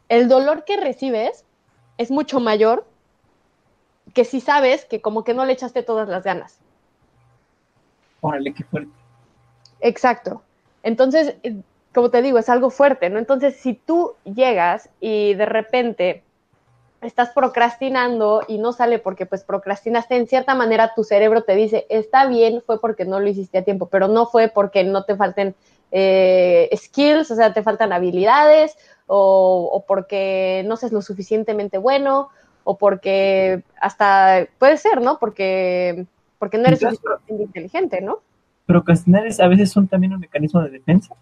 [0.08, 1.44] el dolor que recibes
[1.96, 2.84] es mucho mayor
[4.14, 6.58] que si sabes que como que no le echaste todas las ganas.
[8.20, 8.90] Órale, qué fuerte.
[9.78, 10.42] Exacto.
[10.82, 11.54] Entonces, eh,
[11.94, 13.20] como te digo, es algo fuerte, ¿no?
[13.20, 16.24] Entonces, si tú llegas y de repente
[17.00, 21.86] estás procrastinando y no sale porque pues procrastinaste, en cierta manera tu cerebro te dice,
[21.88, 25.16] está bien, fue porque no lo hiciste a tiempo, pero no fue porque no te
[25.16, 25.54] falten
[25.92, 28.76] eh, skills, o sea, te faltan habilidades,
[29.06, 32.28] o, porque no seas lo suficientemente bueno,
[32.64, 35.18] o porque hasta puede ser, ¿no?
[35.18, 36.06] Porque,
[36.38, 38.20] porque no eres suficientemente inteligente, ¿no?
[38.66, 41.14] Procrastinar es a veces son también un mecanismo de defensa.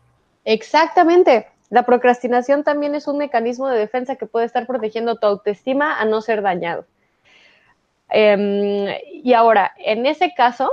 [0.44, 1.46] Exactamente.
[1.70, 6.04] La procrastinación también es un mecanismo de defensa que puede estar protegiendo tu autoestima a
[6.04, 6.86] no ser dañado.
[8.08, 10.70] Em, y ahora, en ese caso,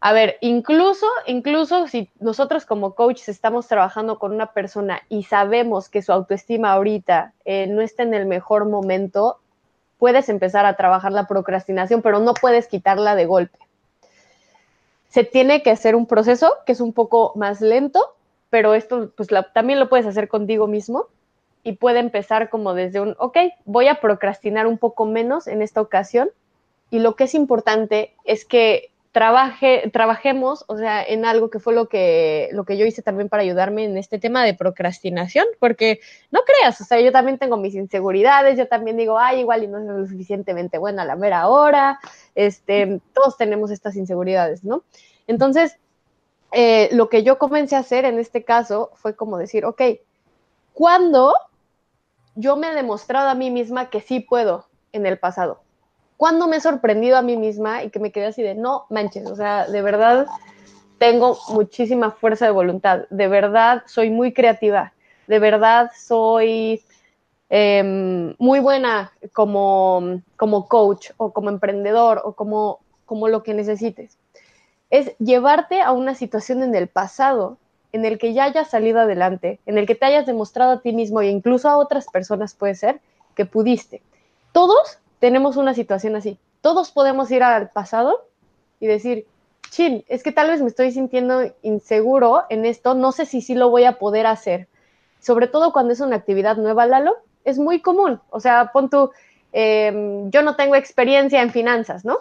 [0.00, 5.88] a ver, incluso, incluso si nosotros como coaches estamos trabajando con una persona y sabemos
[5.88, 9.38] que su autoestima ahorita eh, no está en el mejor momento,
[9.98, 13.58] puedes empezar a trabajar la procrastinación, pero no puedes quitarla de golpe.
[15.08, 18.14] Se tiene que hacer un proceso que es un poco más lento,
[18.50, 21.06] pero esto pues también lo puedes hacer contigo mismo
[21.62, 25.80] y puede empezar como desde un, ok, voy a procrastinar un poco menos en esta
[25.80, 26.30] ocasión
[26.90, 31.74] y lo que es importante es que trabaje, trabajemos, o sea, en algo que fue
[31.74, 36.00] lo que, lo que yo hice también para ayudarme en este tema de procrastinación, porque
[36.30, 39.66] no creas, o sea, yo también tengo mis inseguridades, yo también digo, ay, igual y
[39.66, 41.98] no soy lo suficientemente buena a la mera hora,
[42.34, 44.84] este, todos tenemos estas inseguridades, ¿no?
[45.26, 45.78] Entonces,
[46.52, 49.82] eh, lo que yo comencé a hacer en este caso fue como decir, ok,
[50.72, 51.34] ¿cuándo
[52.34, 55.60] yo me he demostrado a mí misma que sí puedo en el pasado?
[56.16, 59.26] ¿Cuándo me he sorprendido a mí misma y que me quedé así de, no manches,
[59.26, 60.26] o sea, de verdad
[60.98, 64.94] tengo muchísima fuerza de voluntad, de verdad soy muy creativa,
[65.28, 66.82] de verdad soy
[67.50, 74.18] em, muy buena como, como coach o como emprendedor o como, como lo que necesites
[74.90, 77.58] es llevarte a una situación en el pasado
[77.92, 80.92] en el que ya hayas salido adelante, en el que te hayas demostrado a ti
[80.92, 83.00] mismo e incluso a otras personas puede ser
[83.34, 84.02] que pudiste.
[84.52, 86.38] Todos tenemos una situación así.
[86.60, 88.26] Todos podemos ir al pasado
[88.80, 89.26] y decir,
[89.70, 93.54] chin, es que tal vez me estoy sintiendo inseguro en esto, no sé si sí
[93.54, 94.68] lo voy a poder hacer.
[95.20, 98.20] Sobre todo cuando es una actividad nueva, Lalo, es muy común.
[98.30, 99.10] O sea, pon tú,
[99.52, 102.18] em, yo no tengo experiencia en finanzas, ¿no?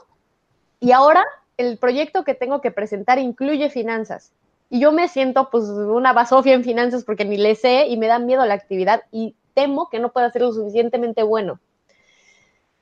[0.80, 1.26] Y ahora
[1.58, 4.32] el proyecto que tengo que presentar incluye finanzas.
[4.70, 8.08] Y yo me siento pues una basofia en finanzas porque ni le sé y me
[8.08, 11.60] da miedo la actividad y temo que no pueda ser lo suficientemente bueno.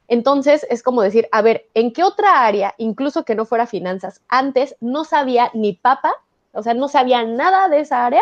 [0.07, 4.21] Entonces es como decir, a ver, ¿en qué otra área, incluso que no fuera finanzas,
[4.27, 6.13] antes no sabía ni papa,
[6.51, 8.21] o sea, no sabía nada de esa área,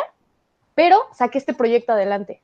[0.76, 2.41] pero saqué este proyecto adelante?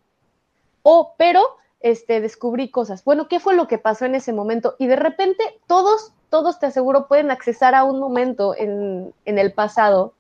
[0.84, 1.42] O, pero,
[1.80, 3.04] este, descubrí cosas.
[3.04, 4.76] Bueno, ¿qué fue lo que pasó en ese momento?
[4.78, 10.14] Y de repente todos todos te aseguro pueden accesar a un momento en, el pasado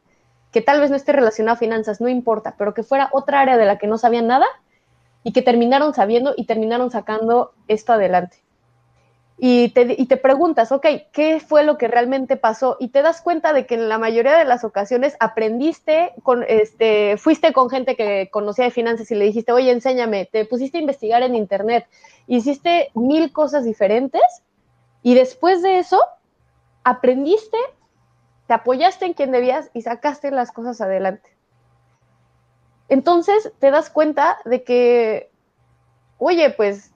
[0.51, 3.57] que tal vez no esté relacionado a finanzas, no importa, pero que fuera otra área
[3.57, 4.47] de la que no sabían nada
[5.23, 8.37] y que terminaron sabiendo y terminaron sacando esto adelante.
[9.41, 12.75] Y te, y te, preguntas, ok, ¿qué fue lo que realmente pasó?
[12.77, 17.15] Y te das cuenta de que en la mayoría de las ocasiones aprendiste, con, este,
[17.15, 20.81] fuiste con gente que conocía de finanzas y le dijiste, oye, enséñame, te pusiste a
[20.81, 21.87] investigar en internet,
[22.27, 24.21] hiciste mil cosas diferentes
[25.01, 26.01] y después de eso,
[26.83, 27.57] aprendiste,
[28.47, 31.29] te apoyaste en quien debías y sacaste las cosas adelante.
[32.89, 35.31] Entonces te das cuenta de que,
[36.17, 36.91] oye, pues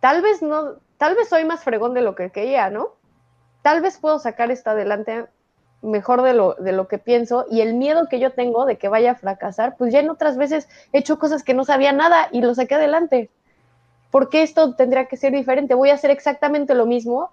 [0.00, 2.90] tal vez no, tal vez soy más fregón de lo que quería, ¿no?
[3.62, 5.26] Tal vez puedo sacar esto adelante
[5.80, 8.88] mejor de lo, de lo que pienso y el miedo que yo tengo de que
[8.88, 12.28] vaya a fracasar, pues ya en otras veces he hecho cosas que no sabía nada
[12.30, 13.30] y lo saqué adelante.
[14.12, 15.74] ¿Por qué esto tendría que ser diferente?
[15.74, 17.32] Voy a hacer exactamente lo mismo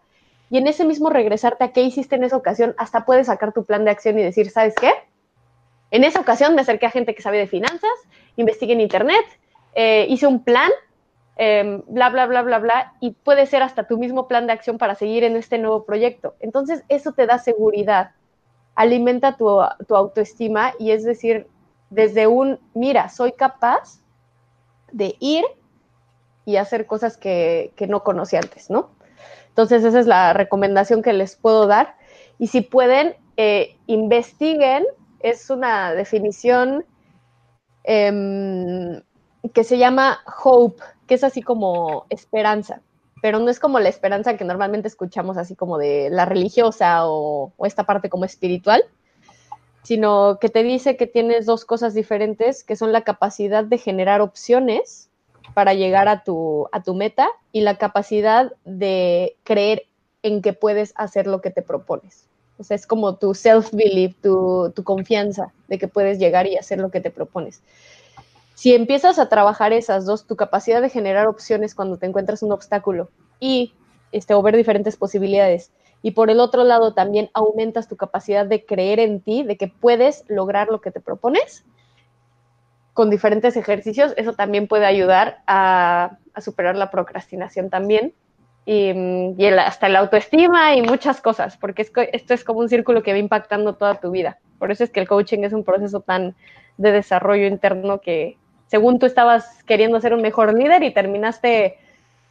[0.49, 3.65] y en ese mismo regresarte a qué hiciste en esa ocasión, hasta puedes sacar tu
[3.65, 4.91] plan de acción y decir, ¿sabes qué?
[5.91, 7.91] En esa ocasión me acerqué a gente que sabe de finanzas,
[8.38, 9.25] investigué en internet,
[9.75, 10.71] eh, hice un plan,
[11.36, 14.77] em, bla, bla, bla, bla, bla, y puede ser hasta tu mismo plan de acción
[14.77, 16.36] para seguir en este nuevo proyecto.
[16.39, 18.11] Entonces, eso te da seguridad,
[18.73, 21.47] alimenta tu, tu autoestima y es decir,
[21.89, 23.99] desde un, mira, soy capaz
[24.91, 25.43] de ir
[26.50, 28.89] y hacer cosas que, que no conocí antes, ¿no?
[29.50, 31.95] Entonces, esa es la recomendación que les puedo dar.
[32.39, 34.84] Y si pueden, eh, investiguen,
[35.20, 36.86] es una definición
[37.84, 39.00] em,
[39.54, 42.82] que se llama hope, que es así como esperanza,
[43.22, 47.54] pero no es como la esperanza que normalmente escuchamos así como de la religiosa o,
[47.56, 48.84] o esta parte como espiritual,
[49.84, 54.22] sino que te dice que tienes dos cosas diferentes, que son la capacidad de generar
[54.22, 55.09] opciones
[55.54, 59.84] para llegar a tu, a tu meta y la capacidad de creer
[60.24, 62.28] en que puedes hacer lo que te propones.
[62.58, 66.80] O sea, es como tu self-belief, tu, tu, confianza de que puedes llegar y hacer
[66.80, 67.62] lo que te propones.
[68.54, 72.52] Si empiezas a trabajar esas dos, tu capacidad de generar opciones cuando te encuentras un
[72.52, 73.74] obstáculo y
[74.12, 75.72] este, o ver diferentes posibilidades,
[76.02, 79.68] y por el otro lado también aumentas tu capacidad de creer en ti, de que
[79.68, 81.66] puedes lograr lo que te propones,
[83.00, 88.14] con diferentes ejercicios, eso también puede ayudar a, a superar la procrastinación también
[88.66, 88.91] y,
[89.38, 93.02] y el, hasta la autoestima y muchas cosas, porque es, esto es como un círculo
[93.02, 94.38] que va impactando toda tu vida.
[94.58, 96.36] Por eso es que el coaching es un proceso tan
[96.76, 98.36] de desarrollo interno que
[98.68, 101.78] según tú estabas queriendo ser un mejor líder y terminaste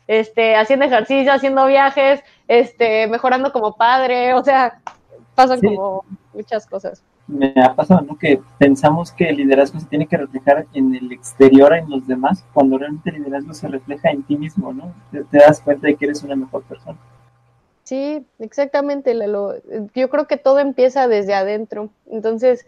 [0.07, 4.83] este, haciendo ejercicio, haciendo viajes, este, mejorando como padre, o sea,
[5.35, 5.67] pasan sí.
[5.69, 6.05] como
[6.35, 8.19] muchas cosas me ha pasado, ¿no?
[8.19, 12.45] Que pensamos que el liderazgo se tiene que reflejar en el exterior, en los demás,
[12.53, 14.93] cuando realmente el liderazgo se refleja en ti mismo, ¿no?
[15.13, 16.99] Te, te das cuenta de que eres una mejor persona.
[17.85, 19.55] Sí, exactamente, Lelo.
[19.95, 21.91] Yo creo que todo empieza desde adentro.
[22.11, 22.67] Entonces,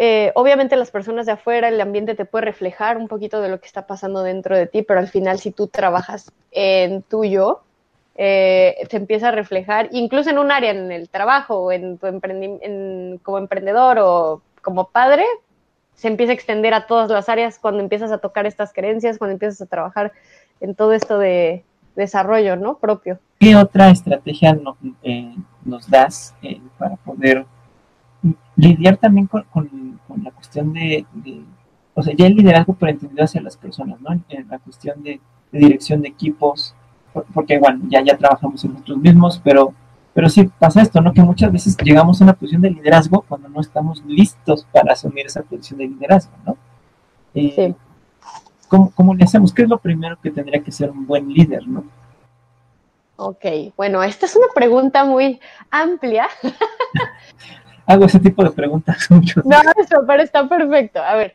[0.00, 3.60] eh, obviamente las personas de afuera, el ambiente te puede reflejar un poquito de lo
[3.60, 7.62] que está pasando dentro de ti, pero al final si tú trabajas en tuyo,
[8.20, 12.06] eh, se empieza a reflejar, incluso en un área, en el trabajo, o en tu
[12.08, 15.24] en, como emprendedor o como padre,
[15.94, 19.32] se empieza a extender a todas las áreas cuando empiezas a tocar estas creencias, cuando
[19.32, 20.12] empiezas a trabajar
[20.60, 21.64] en todo esto de
[21.94, 22.76] desarrollo, ¿no?
[22.78, 23.20] Propio.
[23.38, 27.46] ¿Qué otra estrategia no, eh, nos das eh, para poder
[28.56, 29.46] lidiar también con,
[30.24, 31.06] la cuestión de,
[31.94, 34.10] o sea, ya el liderazgo por entendido hacia las personas, ¿no?
[34.28, 35.20] En, la cuestión de
[35.52, 36.74] dirección de equipos,
[37.34, 39.72] porque bueno, ya, ya trabajamos en nosotros mismos, pero,
[40.14, 41.12] pero sí pasa esto, ¿no?
[41.12, 45.26] Que muchas veces llegamos a una posición de liderazgo cuando no estamos listos para asumir
[45.26, 46.56] esa posición de liderazgo, ¿no?
[47.34, 47.74] Eh, sí.
[48.68, 49.52] ¿cómo, ¿Cómo le hacemos?
[49.52, 51.84] ¿Qué es lo primero que tendría que ser un buen líder, no?
[53.16, 53.44] Ok,
[53.76, 55.40] bueno, esta es una pregunta muy
[55.70, 56.28] amplia.
[57.86, 59.42] Hago ese tipo de preguntas mucho.
[59.44, 61.02] No, eso, pero está perfecto.
[61.02, 61.34] A ver,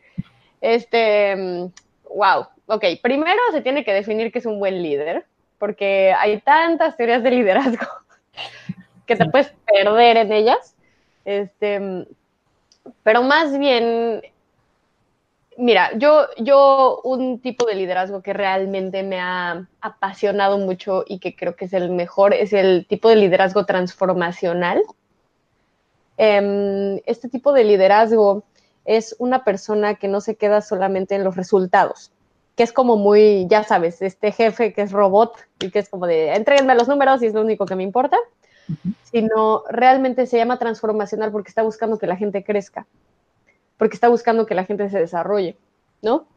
[0.62, 1.70] este,
[2.16, 5.26] wow, ok, primero se tiene que definir qué es un buen líder
[5.64, 7.88] porque hay tantas teorías de liderazgo
[9.06, 10.76] que te puedes perder en ellas.
[11.24, 12.06] Este,
[13.02, 14.22] pero más bien,
[15.58, 21.34] mira, yo, yo un tipo de liderazgo que realmente me ha apasionado mucho y que
[21.34, 24.82] creo que es el mejor es el tipo de liderazgo transformacional.
[26.18, 28.44] Este tipo de liderazgo
[28.84, 32.12] es una persona que no se queda solamente en los resultados,
[32.56, 36.06] que es como muy, ya sabes, este jefe que es robot y que es como
[36.06, 38.18] de, entréguenme los números y es lo único que me importa,
[38.70, 38.96] uh -huh.
[39.04, 42.86] sino realmente se llama transformacional porque está buscando que la gente crezca,
[43.78, 45.58] porque está buscando que la gente se desarrolle,
[46.02, 46.28] ¿no?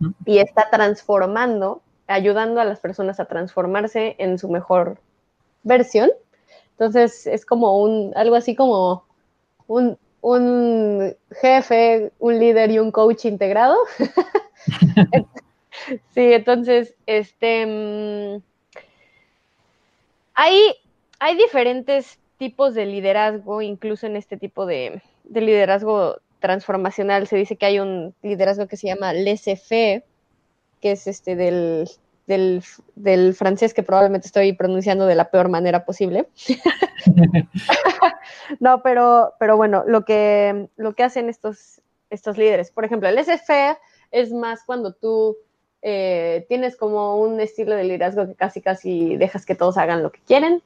[0.00, 0.14] Uh -huh.
[0.24, 4.98] Y está transformando, ayudando a las personas a transformarse en su mejor
[5.62, 6.10] versión.
[6.72, 9.04] Entonces es como un, algo así como
[9.68, 13.76] un, un jefe, un líder y un coach integrado.
[16.14, 18.42] Sí, entonces, este, mmm,
[20.34, 20.74] hay,
[21.18, 27.26] hay diferentes tipos de liderazgo, incluso en este tipo de, de, liderazgo transformacional.
[27.26, 30.04] Se dice que hay un liderazgo que se llama laissez-faire,
[30.80, 31.90] que es este del,
[32.26, 32.62] del,
[32.94, 36.28] del, francés que probablemente estoy pronunciando de la peor manera posible.
[38.60, 43.16] no, pero, pero bueno, lo que, lo que hacen estos, estos líderes, por ejemplo, el
[43.16, 43.76] laissez-faire
[44.10, 45.36] es más cuando tú
[45.82, 50.10] eh, tienes como un estilo de liderazgo que casi casi dejas que todos hagan lo
[50.10, 50.62] que quieren,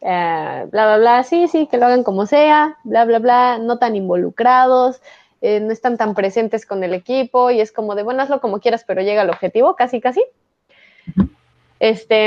[0.00, 3.78] eh, bla, bla, bla, sí, sí, que lo hagan como sea, bla, bla, bla, no
[3.78, 5.00] tan involucrados,
[5.40, 8.60] eh, no están tan presentes con el equipo y es como de, bueno, hazlo como
[8.60, 10.24] quieras, pero llega al objetivo, casi, casi.
[11.80, 12.26] Este,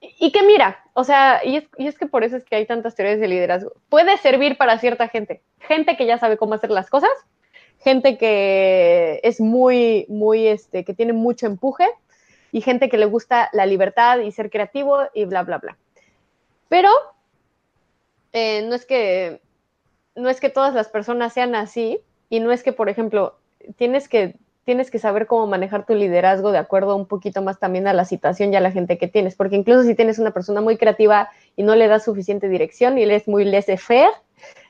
[0.00, 2.66] y que mira, o sea, y es, y es que por eso es que hay
[2.66, 3.72] tantas teorías de liderazgo.
[3.88, 7.10] Puede servir para cierta gente, gente que ya sabe cómo hacer las cosas,
[7.80, 11.86] gente que es muy, muy, este, que tiene mucho empuje
[12.52, 15.76] y gente que le gusta la libertad y ser creativo y bla, bla, bla.
[16.68, 16.90] Pero
[18.32, 19.40] eh, no es que
[20.14, 23.38] no es que todas las personas sean así y no es que, por ejemplo,
[23.76, 24.34] tienes que
[24.68, 28.04] tienes que saber cómo manejar tu liderazgo de acuerdo un poquito más también a la
[28.04, 31.30] situación y a la gente que tienes, porque incluso si tienes una persona muy creativa
[31.56, 34.10] y no le das suficiente dirección y él es muy laissez-faire,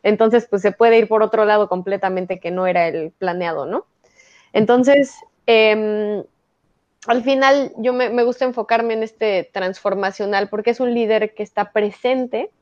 [0.04, 3.86] entonces pues se puede ir por otro lado completamente que no era el planeado, ¿no?
[4.52, 5.16] Entonces,
[5.48, 6.22] eh,
[7.08, 11.42] al final yo me, me, gusta enfocarme en este transformacional porque es un líder que
[11.42, 12.52] está presente,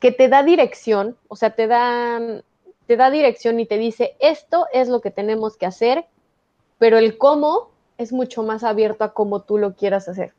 [0.00, 2.20] que te da dirección, o sea, te da,
[2.86, 6.04] te da dirección y te dice, esto es lo que tenemos que hacer,
[6.78, 10.32] pero el cómo es mucho más abierto a cómo tú lo quieras hacer.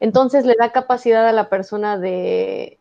[0.00, 2.78] Entonces le da capacidad a la persona de,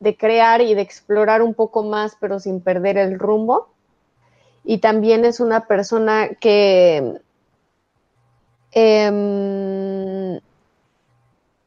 [0.00, 3.68] de crear y de explorar un poco más, pero sin perder el rumbo.
[4.64, 7.20] Y también es una persona que,
[8.72, 10.40] eh,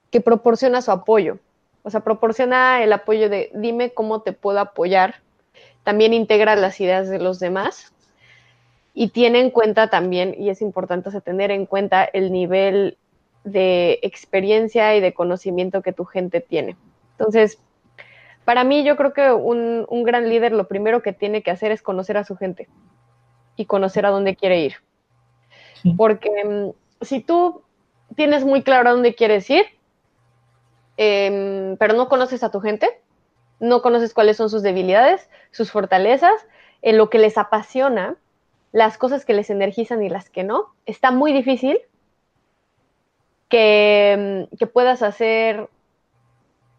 [0.09, 1.38] que proporciona su apoyo.
[1.84, 5.15] O sea, proporciona el apoyo de dime cómo te puedo apoyar.
[5.84, 7.93] También integra las ideas de los demás
[8.99, 12.97] y tiene en cuenta también, y es importante tener en cuenta el nivel
[13.43, 16.75] de experiencia y de conocimiento que tu gente tiene.
[17.11, 17.59] Entonces,
[18.43, 21.71] para mí yo creo que un, un, gran líder lo primero que tiene que hacer
[21.71, 22.69] es conocer a su gente
[23.55, 24.73] y conocer a dónde quiere ir.
[25.75, 25.93] Sí.
[25.95, 27.61] Porque um, si tú
[28.15, 29.65] tienes muy claro a dónde quieres ir,
[30.97, 32.89] eh, pero no conoces a tu gente,
[33.59, 36.47] no conoces cuáles son sus debilidades, sus fortalezas,
[36.81, 38.17] en lo que les apasiona,
[38.72, 41.80] las cosas que les energizan y las que no, está muy difícil
[43.49, 45.70] que, que, puedas hacer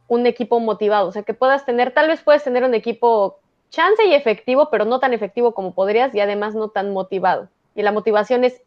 [0.07, 3.39] un equipo motivado, o sea, que puedas tener, tal vez puedes tener un equipo
[3.71, 7.49] chance y efectivo, pero no tan efectivo como podrías y además no tan motivado.
[7.75, 8.63] Y la motivación es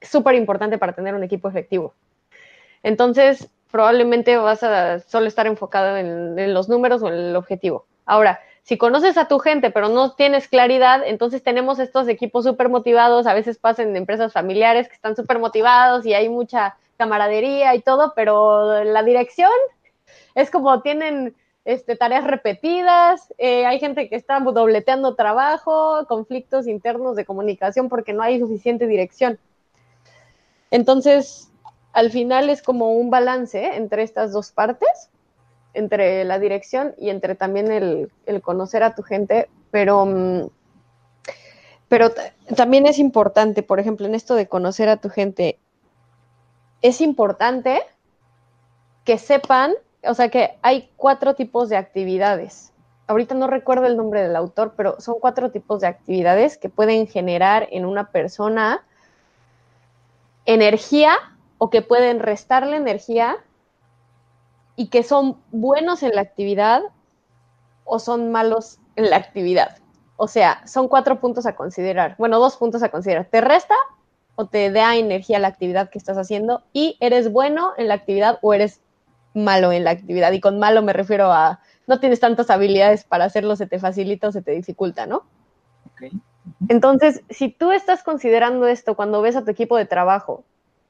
[0.00, 1.94] súper importante para tener un equipo efectivo.
[2.82, 7.86] Entonces, probablemente vas a solo estar enfocado en, en los números o en el objetivo.
[8.04, 12.68] Ahora, si conoces a tu gente, pero no tienes claridad, entonces tenemos estos equipos súper
[12.68, 17.76] motivados, a veces pasan en empresas familiares que están súper motivados y hay mucha camaradería
[17.76, 19.52] y todo, pero la dirección
[20.34, 27.14] es como tienen este, tareas repetidas, eh, hay gente que está dobleteando trabajo, conflictos internos
[27.14, 29.38] de comunicación porque no hay suficiente dirección.
[30.72, 31.52] Entonces,
[31.92, 35.08] al final es como un balance entre estas dos partes
[35.76, 40.48] entre la dirección y entre también el, el conocer a tu gente, pero, mm,
[41.88, 42.10] pero
[42.56, 45.58] también es importante, por ejemplo, en esto de conocer a tu gente,
[46.82, 47.82] es importante
[49.04, 52.72] que sepan, o sea, que hay cuatro tipos de actividades.
[53.06, 57.06] Ahorita no recuerdo el nombre del autor, pero son cuatro tipos de actividades que pueden
[57.06, 58.84] generar en una persona
[60.44, 61.16] energía
[61.58, 63.36] o que pueden restarle energía
[64.76, 66.82] y que son buenos en la actividad
[67.84, 69.78] o son malos en la actividad.
[70.16, 72.14] O sea, son cuatro puntos a considerar.
[72.18, 73.26] Bueno, dos puntos a considerar.
[73.26, 73.74] ¿Te resta
[74.34, 76.62] o te da energía la actividad que estás haciendo?
[76.72, 78.80] Y eres bueno en la actividad o eres
[79.34, 80.32] malo en la actividad.
[80.32, 84.28] Y con malo me refiero a no tienes tantas habilidades para hacerlo, se te facilita
[84.28, 85.24] o se te dificulta, ¿no?
[85.92, 86.10] Okay.
[86.68, 90.44] Entonces, si tú estás considerando esto cuando ves a tu equipo de trabajo,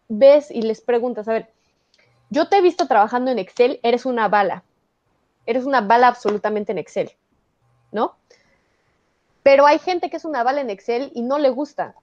[0.09, 1.51] ves y les preguntas, a ver,
[2.31, 4.65] yo te he visto trabajando en Excel, eres una bala.
[5.47, 7.13] Eres una bala absolutamente en Excel,
[7.93, 8.17] ¿no?
[9.43, 11.95] Pero hay gente que es una bala en Excel y no le gusta.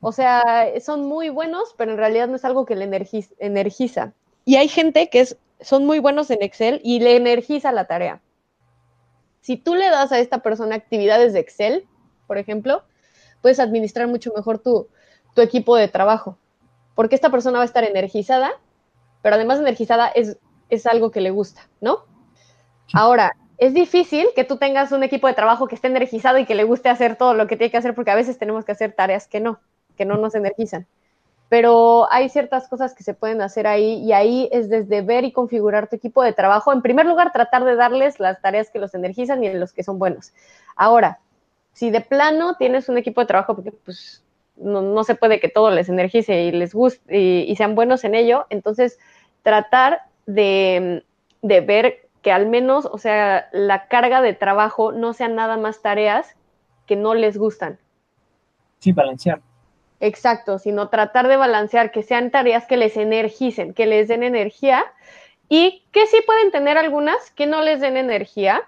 [0.00, 2.84] O sea, son muy buenos, pero en realidad no es algo que le
[3.38, 4.12] energiza.
[4.44, 8.20] Y hay gente que es, son muy buenos en Excel y le energiza la tarea.
[9.40, 11.86] Si tú le das a esta persona actividades de Excel,
[12.26, 12.82] por ejemplo,
[13.40, 14.88] puedes administrar mucho mejor tu,
[15.34, 16.36] tu equipo de trabajo,
[16.96, 18.52] porque esta persona va a estar energizada
[19.22, 22.00] pero además energizada es, es algo que le gusta, ¿no?
[22.92, 26.56] Ahora, es difícil que tú tengas un equipo de trabajo que esté energizado y que
[26.56, 28.92] le guste hacer todo lo que tiene que hacer, porque a veces tenemos que hacer
[28.92, 29.60] tareas que no,
[29.96, 30.86] que no nos energizan.
[31.48, 35.32] Pero hay ciertas cosas que se pueden hacer ahí y ahí es desde ver y
[35.32, 36.72] configurar tu equipo de trabajo.
[36.72, 39.84] En primer lugar, tratar de darles las tareas que los energizan y en los que
[39.84, 40.32] son buenos.
[40.74, 41.20] Ahora,
[41.72, 44.21] si de plano tienes un equipo de trabajo, porque pues
[44.56, 48.04] no, no se puede que todo les energice y les guste y, y sean buenos
[48.04, 48.98] en ello, entonces
[49.42, 51.04] tratar de,
[51.42, 55.82] de, ver que al menos, o sea, la carga de trabajo no sean nada más
[55.82, 56.36] tareas
[56.86, 57.78] que no les gustan.
[58.78, 59.40] Sí, balancear.
[60.00, 64.84] Exacto, sino tratar de balancear que sean tareas que les energicen, que les den energía
[65.48, 68.62] y que sí pueden tener algunas que no les den energía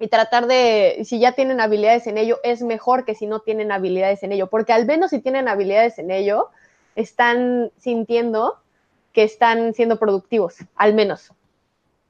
[0.00, 3.70] y tratar de, si ya tienen habilidades en ello, es mejor que si no tienen
[3.70, 6.48] habilidades en ello, porque al menos si tienen habilidades en ello,
[6.96, 8.56] están sintiendo
[9.12, 11.32] que están siendo productivos, al menos.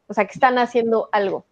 [0.07, 1.45] O sea, que están haciendo algo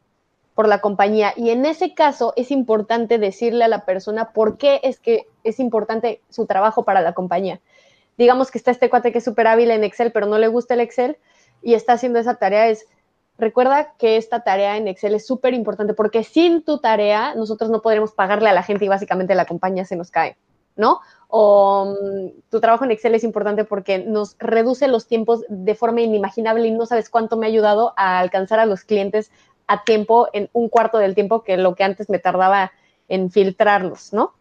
[0.54, 1.34] por la compañía.
[1.36, 5.58] Y en ese caso es importante decirle a la persona por qué es que es
[5.58, 7.60] importante su trabajo para la compañía.
[8.16, 10.74] Digamos que está este cuate que es súper hábil en Excel, pero no le gusta
[10.74, 11.16] el Excel
[11.62, 12.68] y está haciendo esa tarea.
[12.68, 12.86] Es,
[13.38, 17.80] recuerda que esta tarea en Excel es súper importante porque sin tu tarea nosotros no
[17.80, 20.36] podremos pagarle a la gente y básicamente la compañía se nos cae,
[20.76, 21.00] ¿no?
[21.28, 26.00] O mm, tu trabajo en Excel es importante porque nos reduce los tiempos de forma
[26.00, 29.30] inimaginable y no sabes cuánto me ha ayudado a alcanzar a los clientes
[29.68, 32.72] a tiempo, en un cuarto del tiempo que lo que antes me tardaba
[33.06, 34.32] en filtrarlos, ¿no?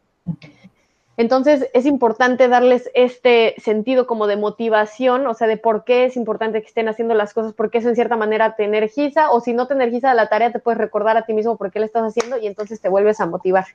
[1.18, 6.16] Entonces es importante darles este sentido como de motivación, o sea, de por qué es
[6.16, 9.54] importante que estén haciendo las cosas, porque eso en cierta manera te energiza, o si
[9.54, 12.04] no te energiza la tarea, te puedes recordar a ti mismo por qué la estás
[12.04, 13.66] haciendo y entonces te vuelves a motivar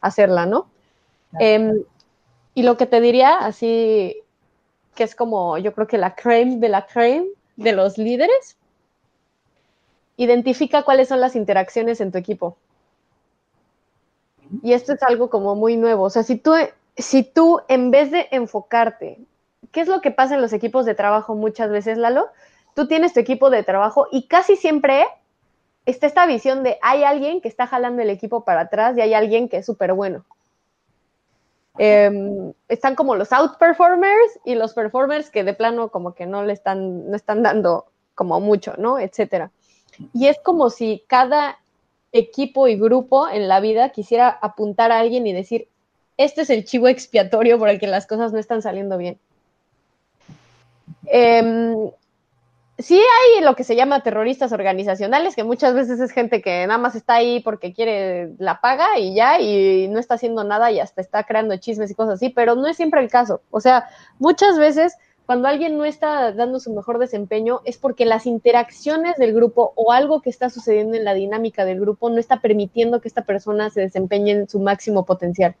[0.00, 0.66] a hacerla, ¿no?
[1.38, 1.82] Em,
[2.54, 4.22] y lo que te diría, así
[4.94, 8.56] que es como yo creo que la creme de la creme de los líderes,
[10.16, 12.56] identifica cuáles son las interacciones en tu equipo.
[14.62, 16.04] Y esto es algo como muy nuevo.
[16.04, 16.52] O sea, si tú,
[16.98, 19.18] si tú en vez de enfocarte,
[19.72, 22.28] ¿qué es lo que pasa en los equipos de trabajo muchas veces, Lalo?
[22.74, 25.06] Tú tienes tu equipo de trabajo y casi siempre
[25.86, 29.14] está esta visión de hay alguien que está jalando el equipo para atrás y hay
[29.14, 30.24] alguien que es súper bueno.
[31.78, 36.52] Em, están como los outperformers y los performers que de plano como que no le
[36.52, 37.86] están, no están dando
[38.16, 38.98] como mucho, ¿no?
[38.98, 39.52] Etcétera.
[40.12, 41.58] Y es como si cada
[42.10, 45.68] equipo y grupo en la vida quisiera apuntar a alguien y decir,
[46.18, 49.18] este es el chivo expiatorio por el que las cosas no están saliendo bien.
[51.06, 51.90] Eh,
[52.78, 56.78] sí hay lo que se llama terroristas organizacionales, que muchas veces es gente que nada
[56.78, 60.80] más está ahí porque quiere la paga y ya, y no está haciendo nada y
[60.80, 63.40] hasta está creando chismes y cosas así, pero no es siempre el caso.
[63.50, 63.86] O sea,
[64.18, 64.96] muchas veces
[65.26, 69.92] cuando alguien no está dando su mejor desempeño es porque las interacciones del grupo o
[69.92, 73.68] algo que está sucediendo en la dinámica del grupo no está permitiendo que esta persona
[73.70, 75.54] se desempeñe en su máximo potencial.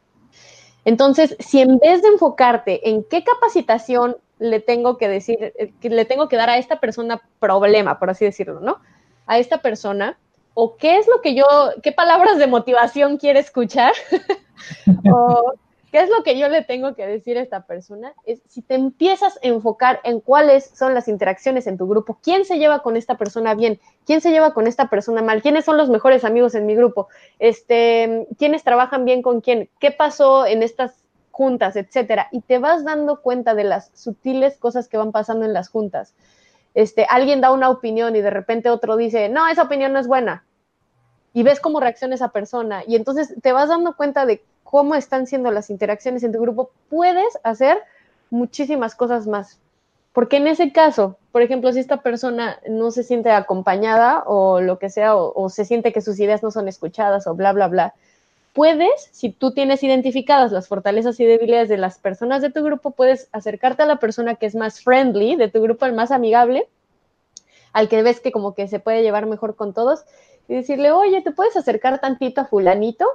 [0.88, 5.90] Entonces, si en vez de enfocarte en qué capacitación le tengo que decir, eh, que
[5.90, 8.78] le tengo que dar a esta persona problema, por así decirlo, ¿no?
[9.26, 10.16] A esta persona,
[10.54, 11.44] o qué es lo que yo,
[11.82, 13.92] qué palabras de motivación quiere escuchar,
[15.12, 15.52] o
[15.90, 18.12] ¿Qué es lo que yo le tengo que decir a esta persona?
[18.26, 22.44] Es si te empiezas a enfocar en cuáles son las interacciones en tu grupo, quién
[22.44, 25.78] se lleva con esta persona bien, quién se lleva con esta persona mal, quiénes son
[25.78, 27.08] los mejores amigos en mi grupo,
[27.38, 32.84] este, quiénes trabajan bien con quién, qué pasó en estas juntas, etcétera, y te vas
[32.84, 36.14] dando cuenta de las sutiles cosas que van pasando en las juntas.
[36.74, 40.06] Este, alguien da una opinión y de repente otro dice, no, esa opinión no es
[40.06, 40.44] buena.
[41.32, 42.82] Y ves cómo reacciona esa persona.
[42.86, 46.70] Y entonces te vas dando cuenta de cómo están siendo las interacciones en tu grupo,
[46.90, 47.78] puedes hacer
[48.28, 49.58] muchísimas cosas más.
[50.12, 54.78] Porque en ese caso, por ejemplo, si esta persona no se siente acompañada o lo
[54.78, 57.94] que sea, o, se siente que sus ideas no son escuchadas o bla, bla, bla,
[58.52, 62.90] puedes, si tú tienes identificadas las fortalezas y debilidades de las personas de tu grupo,
[62.90, 66.68] puedes acercarte a la persona que es más friendly de tu grupo, el más amigable,
[67.72, 70.04] al que ves que como que se puede llevar mejor con todos,
[70.46, 73.06] y decirle, oye, ¿te puedes acercar tantito a fulanito?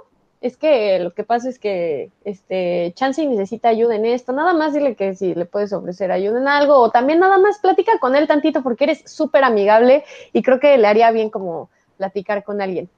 [0.43, 4.73] Es que lo que pasa es que este Chansey necesita ayuda en esto, nada más
[4.73, 8.13] dile que si le puedes ofrecer ayuda en algo, o también nada más platica con
[8.13, 12.61] él tantito porque eres súper amigable y creo que le haría bien como platicar con
[12.61, 12.89] alguien.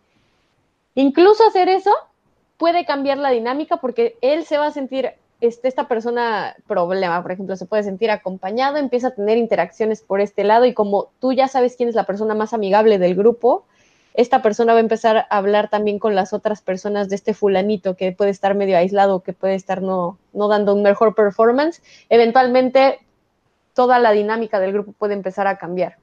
[0.95, 1.91] Incluso hacer eso
[2.57, 7.31] puede cambiar la dinámica porque él se va a sentir, este, esta persona problema, por
[7.31, 11.31] ejemplo, se puede sentir acompañado, empieza a tener interacciones por este lado y como tú
[11.31, 13.65] ya sabes quién es la persona más amigable del grupo,
[14.17, 17.95] esta persona va a empezar a hablar también con las otras personas de este fulanito
[17.95, 21.81] que puede estar medio aislado, que puede estar no, no dando un mejor performance.
[22.09, 22.99] Eventualmente,
[23.73, 25.97] toda la dinámica del grupo puede empezar a cambiar.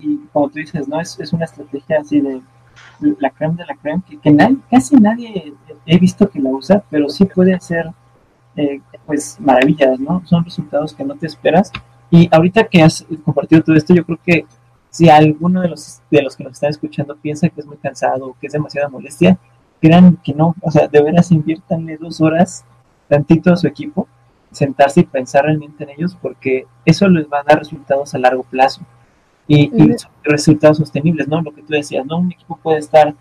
[0.00, 1.00] Y como tú dices, ¿no?
[1.00, 2.42] Es, es una estrategia así de
[3.00, 5.54] la creme de la creme, que, casi nadie
[5.86, 7.86] he visto que la usa, pero sí puede hacer
[8.56, 10.22] eh, pues maravillas, ¿no?
[10.26, 11.70] Son resultados que no te esperas.
[12.10, 14.46] Y ahorita que has compartido todo esto, yo creo que
[14.90, 18.28] si alguno de los, de los que nos están escuchando piensa que es muy cansado
[18.28, 19.38] o que es demasiada molestia,
[19.80, 22.64] crean que no, o sea, de veras inviértanle dos horas
[23.08, 24.08] tantito a su equipo,
[24.50, 28.42] sentarse y pensar realmente en ellos, porque eso les va a dar resultados a largo
[28.42, 28.82] plazo
[29.46, 29.70] y,
[30.22, 31.40] resultados sostenibles, ¿no?
[31.40, 32.18] Lo que tú decías, ¿no?
[32.18, 33.14] Un equipo puede estar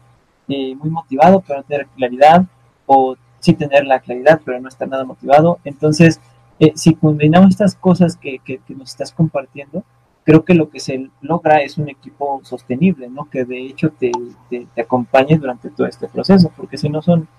[0.50, 2.46] eh, muy motivado, pero no tener claridad,
[2.86, 5.60] o sí tener la claridad, pero no estar nada motivado.
[5.64, 6.20] Entonces,
[6.60, 9.84] eh, si combinamos estas cosas que, que, nos estás compartiendo,
[10.28, 13.30] creo que lo que se logra es un equipo sostenible, ¿no?
[13.30, 14.12] Que de hecho te,
[14.50, 17.30] te, acompañe durante todo este proceso, porque si no son,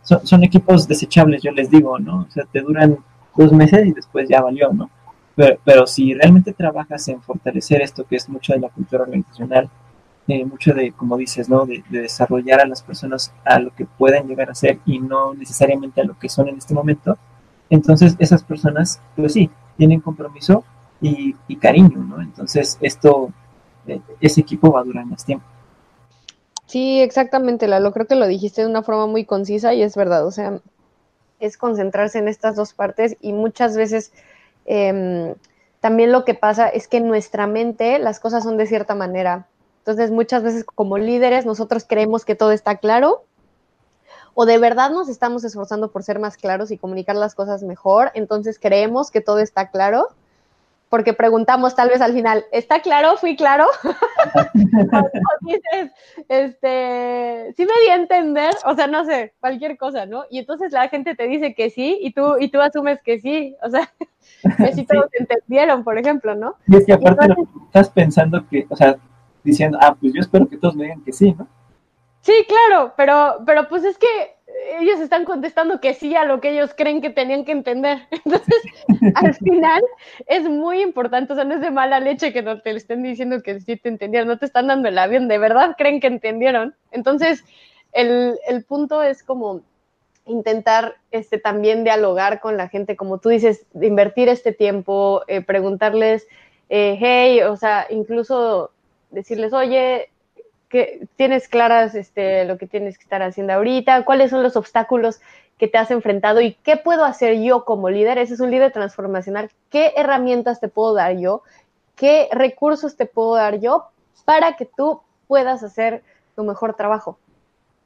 [0.00, 2.20] son, equipos desechables, yo les digo, ¿no?
[2.20, 2.98] O sea, te duran
[3.36, 4.88] dos meses y después ya valió, ¿no?
[5.34, 9.68] Pero, pero si realmente trabajas en fortalecer esto, que es mucho de la cultura organizacional,
[10.28, 11.66] eh, mucho de, como dices, ¿no?
[11.66, 15.34] De, de, desarrollar a las personas a lo que pueden llegar a ser y no
[15.34, 17.18] necesariamente a lo que son en este momento,
[17.70, 20.62] entonces esas personas, pues sí, tienen compromiso
[21.48, 22.20] y, cariño, ¿no?
[22.20, 23.32] Entonces esto,
[23.86, 25.46] eh, ese equipo va a durar más tiempo.
[26.66, 27.92] Sí, exactamente, Lalo.
[27.92, 30.26] Creo que lo dijiste de una forma muy concisa y es verdad.
[30.26, 30.60] O sea,
[31.38, 34.12] es concentrarse en estas dos partes y muchas veces
[34.64, 35.34] em,
[35.80, 39.46] también lo que pasa es que en nuestra mente las cosas son de cierta manera.
[39.78, 43.22] Entonces, muchas veces como líderes nosotros creemos que todo está claro
[44.38, 48.10] o de verdad nos estamos esforzando por ser más claros y comunicar las cosas mejor,
[48.14, 50.08] entonces creemos que todo está claro,
[50.88, 53.16] porque preguntamos tal vez al final, ¿está claro?
[53.16, 53.66] ¿Fui claro?
[55.40, 55.92] dices,
[56.28, 60.24] este, sí me di a entender, o sea, no sé, cualquier cosa, ¿no?
[60.30, 63.56] Y entonces la gente te dice que sí y tú, y tú asumes que sí,
[63.62, 63.92] o sea,
[64.58, 66.54] que sí todos entendieron, por ejemplo, ¿no?
[66.68, 67.34] Y es que aparte
[67.66, 68.96] estás pensando que, o sea,
[69.42, 71.48] diciendo, ah, pues yo espero que todos me digan que sí, ¿no?
[72.20, 74.35] Sí, claro, pero, pero pues es que
[74.80, 77.98] ellos están contestando que sí a lo que ellos creen que tenían que entender.
[78.10, 78.62] Entonces,
[79.14, 79.82] al final
[80.26, 83.42] es muy importante, o sea, no es de mala leche que no te estén diciendo
[83.42, 86.74] que sí te entendieron, no te están dando el avión, de verdad creen que entendieron.
[86.90, 87.44] Entonces,
[87.92, 89.62] el, el punto es como
[90.26, 96.26] intentar este, también dialogar con la gente, como tú dices, invertir este tiempo, eh, preguntarles,
[96.68, 98.72] eh, hey, o sea, incluso
[99.10, 100.10] decirles, oye,
[100.68, 105.20] que tienes claras este, lo que tienes que estar haciendo ahorita, cuáles son los obstáculos
[105.58, 108.18] que te has enfrentado y qué puedo hacer yo como líder.
[108.18, 109.50] Ese es un líder transformacional.
[109.70, 111.42] ¿Qué herramientas te puedo dar yo?
[111.94, 113.86] ¿Qué recursos te puedo dar yo
[114.24, 116.02] para que tú puedas hacer
[116.34, 117.18] tu mejor trabajo?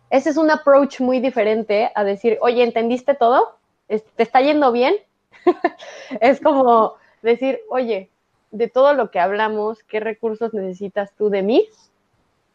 [0.09, 3.57] Ese es un approach muy diferente a decir, oye, ¿entendiste todo?
[3.87, 4.97] ¿Te está yendo bien?
[6.21, 8.11] es como decir, oye,
[8.51, 11.69] de todo lo que hablamos, ¿qué recursos necesitas tú de mí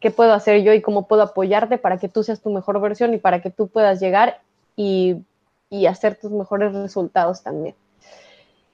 [0.05, 3.15] qué puedo hacer yo y cómo puedo apoyarte para que tú seas tu mejor versión
[3.15, 4.39] y para que tú puedas llegar
[4.75, 5.23] y,
[5.89, 7.73] hacer tus mejores resultados también.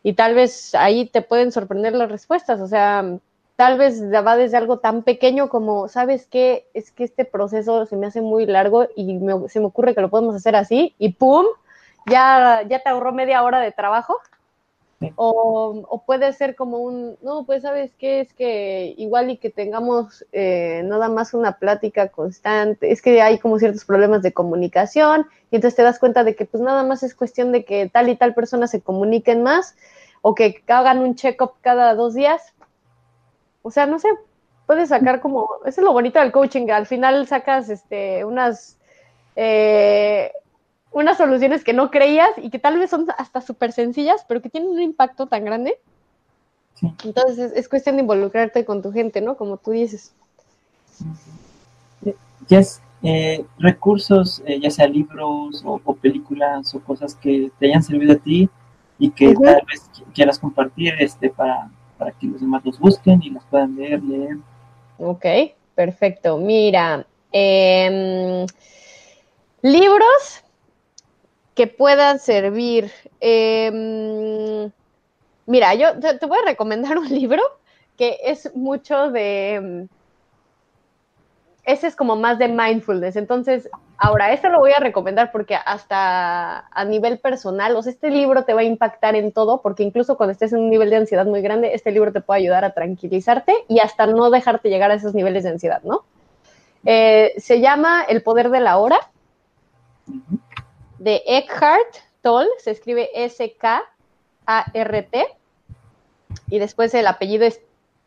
[0.03, 3.17] Y tal vez ahí te pueden sorprender las respuestas, o sea,
[3.55, 6.67] tal vez va desde algo tan pequeño como, ¿sabes qué?
[6.73, 9.17] Es que este proceso se me hace muy largo y
[9.47, 11.45] se me ocurre que lo podemos hacer así y ¡pum!
[12.07, 14.17] Ya, ya te ahorró media hora de trabajo
[15.15, 20.25] o, puede ser como un, no, pues sabes qué, es que igual y que tengamos
[20.31, 25.55] eh, nada más una plática constante, es que hay como ciertos problemas de comunicación y
[25.55, 28.15] entonces te das cuenta de que pues nada más es cuestión de que tal y
[28.15, 29.75] tal persona se comuniquen más
[30.21, 32.53] o que hagan un check-up cada dos días.
[33.63, 34.07] O sea, no sé,
[34.67, 38.77] puedes sacar como, eso es lo bonito del coaching, al final sacas este, unas...
[39.35, 40.31] Eh,
[40.91, 44.49] unas soluciones que no creías y que tal vez son hasta súper sencillas, pero que
[44.49, 45.77] tienen un impacto tan grande.
[47.03, 49.37] Entonces es, cuestión de involucrarte con tu gente, ¿no?
[49.37, 50.13] Como tú dices.
[52.47, 52.61] Ya
[53.03, 58.17] eh, recursos, eh, ya sea libros o, películas o cosas que te hayan servido a
[58.17, 58.49] ti
[58.99, 63.29] y que tal vez quieras compartir este, para, para que los demás los busquen y
[63.29, 64.37] los puedan ver, leer.
[64.97, 65.25] Ok,
[65.73, 66.37] perfecto.
[66.37, 68.45] Mira, em,
[69.61, 70.43] libros,
[71.55, 72.91] que puedan servir.
[73.19, 74.71] Em,
[75.45, 77.41] mira, yo te, voy a recomendar un libro
[77.97, 79.53] que es mucho de...
[79.55, 79.87] Em,
[81.63, 83.15] ese es como más de mindfulness.
[83.15, 88.09] Entonces, ahora, este lo voy a recomendar porque hasta a nivel personal, o sea, este
[88.09, 90.95] libro te va a impactar en todo, porque incluso cuando estés en un nivel de
[90.95, 94.89] ansiedad muy grande, este libro te puede ayudar a tranquilizarte y hasta no dejarte llegar
[94.89, 96.03] a esos niveles de ansiedad, ¿no?
[96.83, 98.99] Eh, se llama El poder de la hora
[101.01, 103.87] de Eckhart Tolle, se escribe S-K-A-R-T,
[106.47, 107.59] y después el apellido es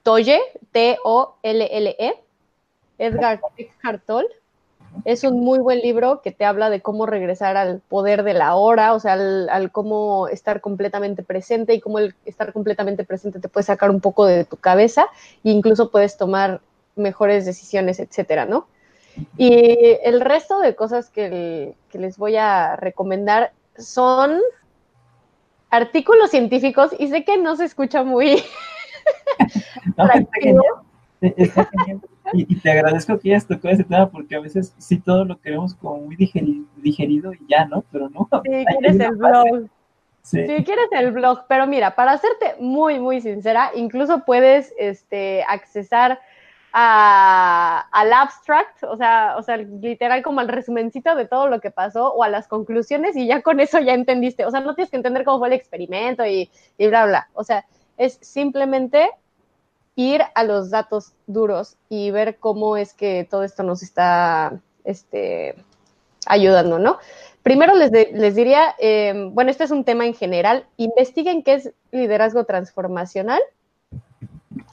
[0.04, 0.40] Tolle,
[0.70, 2.22] T-O-L-L-E,
[2.98, 4.28] Edgar Eckhart Tolle.
[5.04, 8.54] Es un muy buen libro que te habla de cómo regresar al poder de la
[8.54, 13.48] hora, o sea, al, cómo estar completamente presente y cómo el estar completamente presente te
[13.48, 15.08] puede sacar un poco de tu cabeza
[15.42, 16.60] e incluso puedes tomar
[16.94, 18.68] mejores decisiones, etcétera, ¿no?
[19.36, 24.40] Y el resto de cosas que, les voy a recomendar son
[25.70, 28.42] artículos científicos y sé que no se escucha muy...
[32.32, 35.74] Y, te agradezco que hayas tocado ese tema porque a veces sí todo lo queremos
[35.74, 37.84] como muy digerido, y ya, ¿no?
[37.92, 38.28] Pero no.
[38.44, 39.68] Sí, quieres el blog.
[40.22, 46.18] Si quieres el blog, pero mira, para hacerte muy, muy sincera, incluso puedes este, accesar
[46.76, 52.12] al abstract, o sea, o sea, literal como al resumencito de todo lo que pasó
[52.12, 54.44] o a las conclusiones y ya con eso ya entendiste.
[54.44, 57.28] O sea, no tienes que entender cómo fue el experimento y, y bla, bla.
[57.34, 57.64] O sea,
[57.96, 59.08] es simplemente
[59.94, 65.54] ir a los datos duros y ver cómo es que todo esto nos está este,
[66.26, 66.98] ayudando, ¿no?
[67.44, 71.72] Primero les, les diría, em, bueno, este es un tema en general, investiguen qué es
[71.92, 73.40] liderazgo transformacional.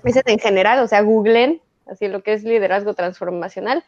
[0.03, 1.61] Ese es en general, o sea, googlen
[1.91, 3.83] así lo que es liderazgo transformacional.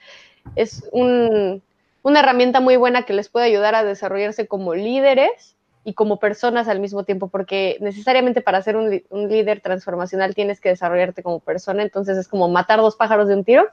[0.56, 6.18] Es una herramienta muy buena que les puede ayudar a desarrollarse como líderes y como
[6.18, 11.40] personas al mismo tiempo, porque necesariamente para ser un, líder transformacional tienes que desarrollarte como
[11.40, 13.68] persona, entonces es como matar dos pájaros de un tiro,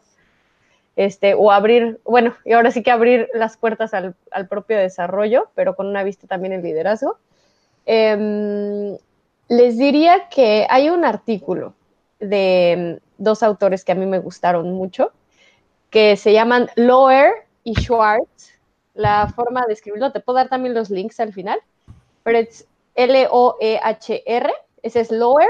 [0.97, 4.15] este, o abrir, bueno, y ahora sí que abrir las puertas al,
[4.49, 7.17] propio desarrollo, pero con una vista también en liderazgo.
[7.87, 8.99] Em,
[9.49, 11.75] les diría que hay un artículo
[12.21, 15.13] de dos autores que a mí me gustaron mucho,
[15.91, 17.33] que se llaman Lower
[17.65, 18.53] y Schwartz.
[18.95, 21.59] La forma de escribirlo, te puedo dar también los links al final,
[22.23, 24.53] pero es L-O-E-H-R,
[24.83, 25.49] ese es Lower,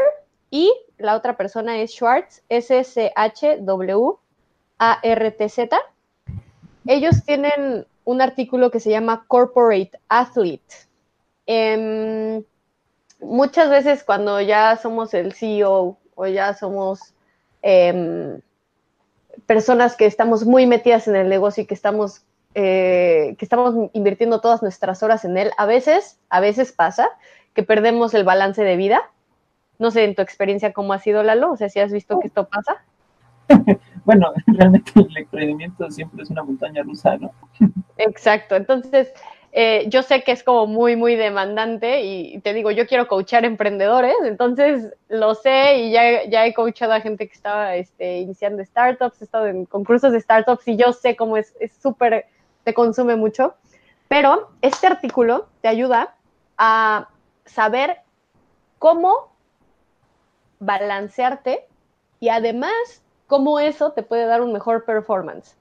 [0.51, 2.99] y la otra persona es Schwartz, S-C-H-W-A-R-T-Z.
[6.87, 10.75] Ellos tienen un artículo que se llama Corporate Athlete.
[11.47, 12.45] Em,
[13.21, 17.14] muchas veces cuando ya somos el CEO o ya somos
[17.62, 18.41] Em,
[19.47, 24.41] personas que estamos muy metidas en el negocio y que estamos, eh, que estamos invirtiendo
[24.41, 27.09] todas nuestras horas en él, a veces, a veces pasa
[27.55, 29.03] que perdemos el balance de vida.
[29.79, 32.29] No sé en tu experiencia cómo ha sido, Lalo, o sea, si has visto que
[32.29, 32.85] esto pasa.
[34.05, 37.33] bueno, realmente el emprendimiento siempre es una montaña rusa, ¿no?
[37.97, 39.12] Exacto, entonces
[39.53, 43.44] eh, yo sé que es como muy, muy demandante y te digo, yo quiero coachar
[43.44, 48.64] emprendedores, entonces lo sé y ya, ya he coachado a gente que estaba este, iniciando
[48.64, 52.26] startups, he estado en concursos de startups y yo sé cómo es súper,
[52.62, 53.55] te consume mucho,
[54.07, 56.14] pero este artículo te ayuda
[56.57, 57.09] a
[57.44, 57.98] saber
[58.78, 59.34] cómo
[60.61, 61.66] balancearte
[62.20, 65.57] y además cómo eso te puede dar un mejor performance.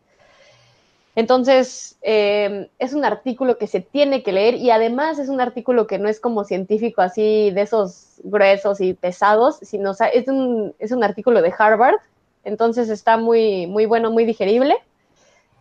[1.20, 5.86] Entonces, em, es un artículo que se tiene que leer y además es un artículo
[5.86, 10.93] que no es como científico así de esos gruesos y pesados, sino es, un, es
[10.93, 11.97] un artículo de Harvard,
[12.45, 14.78] entonces está muy, muy bueno, muy digerible.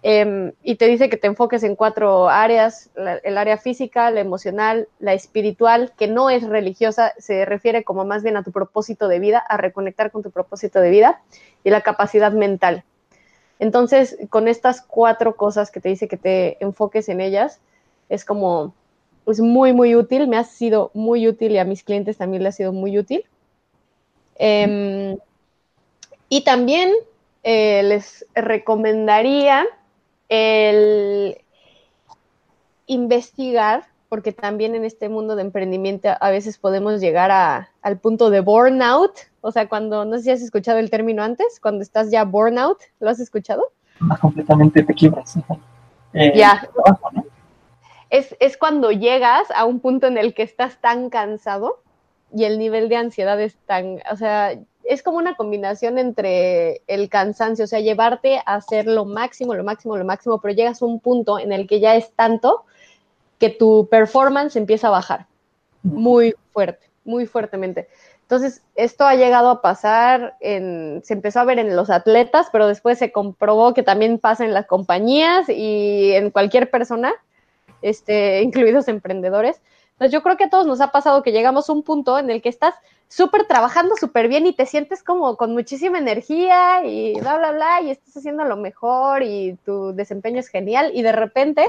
[0.02, 2.90] Em, y te dice que te enfoques en cuatro áreas,
[3.24, 8.22] el área física, la emocional, la espiritual, que no es religiosa, se refiere como más
[8.22, 11.20] bien a tu propósito de vida, a reconectar con tu propósito de vida,
[11.64, 12.84] y la capacidad mental,
[13.58, 17.60] entonces, con estas cuatro cosas que te dice que te enfoques en ellas,
[18.08, 18.74] es como,
[19.26, 22.50] es muy, muy útil, me ha sido muy útil y a mis clientes también le
[22.50, 23.24] ha sido muy útil.
[24.36, 25.18] Em,
[26.28, 26.92] y también
[27.42, 29.66] eh, les recomendaría
[30.28, 31.38] el
[32.86, 37.30] investigar, porque también en este mundo de emprendimiento a veces podemos llegar
[37.82, 41.60] al punto de burnout, o sea, cuando, no sé si has escuchado el término antes,
[41.60, 43.62] cuando estás ya burnout, ¿lo has escuchado?
[44.10, 45.38] Ah, completamente te quiebras.
[46.14, 46.66] Eh, ya.
[48.08, 51.82] es, es cuando llegas a un punto en el que estás tan cansado
[52.34, 57.10] y el nivel de ansiedad es tan, o sea, es como una combinación entre el
[57.10, 60.86] cansancio, o sea, llevarte a hacer lo máximo, lo máximo, lo máximo, pero llegas a
[60.86, 62.64] un punto en el que ya es tanto
[63.38, 65.26] que tu performance empieza a bajar
[65.82, 67.88] muy fuerte, muy fuertemente.
[68.22, 72.66] Entonces, esto ha llegado a pasar, en, se empezó a ver en los atletas, pero
[72.66, 77.14] después se comprobó que también pasa en las compañías y en cualquier persona,
[77.80, 79.62] este, incluidos emprendedores.
[79.92, 82.28] Entonces, yo creo que a todos nos ha pasado que llegamos a un punto en
[82.28, 82.74] el que estás
[83.08, 87.80] súper trabajando súper bien y te sientes como con muchísima energía y bla, bla, bla,
[87.80, 91.66] y estás haciendo lo mejor y tu desempeño es genial y de repente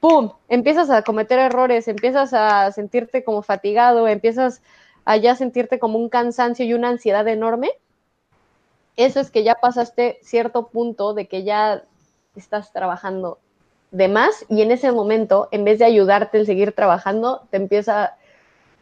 [0.00, 0.32] ¡pum!
[0.48, 4.62] Empiezas a cometer errores, empiezas a sentirte como fatigado, empiezas
[5.04, 7.72] allá sentirte como un cansancio y una ansiedad enorme,
[8.98, 11.84] eso es que ya pasaste cierto punto de que ya
[12.34, 13.38] estás trabajando
[13.92, 18.16] de más y en ese momento, en vez de ayudarte el seguir trabajando, te empieza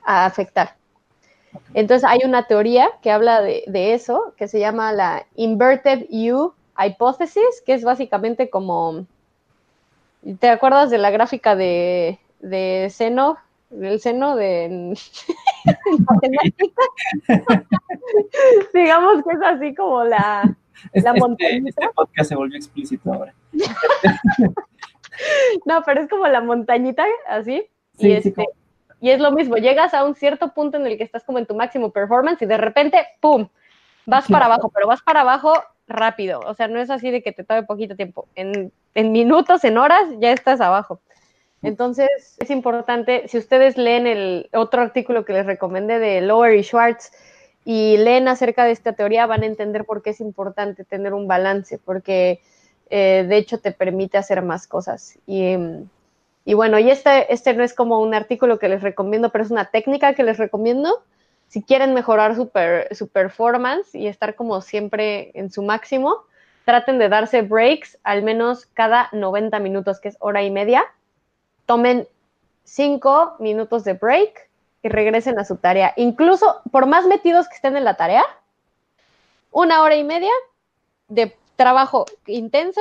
[0.02, 0.76] a afectar.
[1.74, 6.54] Entonces hay una teoría que habla de, de eso, que se llama la Inverted U
[6.78, 9.04] Hypothesis, que es básicamente como,
[10.38, 13.38] ¿te acuerdas de la gráfica de, de seno
[13.70, 14.96] del seno de
[18.74, 20.56] digamos que es así como la,
[20.92, 21.68] la montañita.
[21.68, 23.34] Este, podcast se volvió explícito ahora.
[25.66, 27.66] no, pero es como la montañita, así.
[27.98, 28.46] y este,
[29.00, 31.46] Y es lo mismo, llegas a un cierto punto en el que estás como en
[31.46, 33.48] tu máximo performance y de repente, ¡pum!
[34.06, 35.52] Vas para abajo, pero vas para abajo
[35.88, 36.40] rápido.
[36.46, 38.28] O sea, no es así de que te tome poquito tiempo.
[38.36, 41.00] En, en minutos, en horas, ya estás abajo.
[41.62, 46.62] Entonces, es importante, si ustedes leen el otro artículo que les recomendé de Lower y
[46.62, 47.12] Schwartz
[47.62, 51.28] y leen acerca de esta teoría, van a entender por qué es importante tener un
[51.28, 52.40] balance, porque
[52.88, 55.18] eh, de hecho te permite hacer más cosas.
[55.26, 55.56] Y,
[56.46, 59.50] y bueno, y este, este no es como un artículo que les recomiendo, pero es
[59.50, 61.02] una técnica que les recomiendo.
[61.48, 62.50] Si quieren mejorar su,
[62.92, 66.24] su performance y estar como siempre en su máximo,
[66.66, 70.84] traten de darse breaks al menos cada 90 minutos, que es hora y media
[71.66, 72.08] tomen
[72.64, 74.48] cinco minutos de break
[74.82, 75.92] y regresen a su tarea.
[75.96, 78.24] Incluso por más metidos que estén en la tarea,
[79.50, 80.32] una hora y media
[81.08, 82.80] de trabajo intenso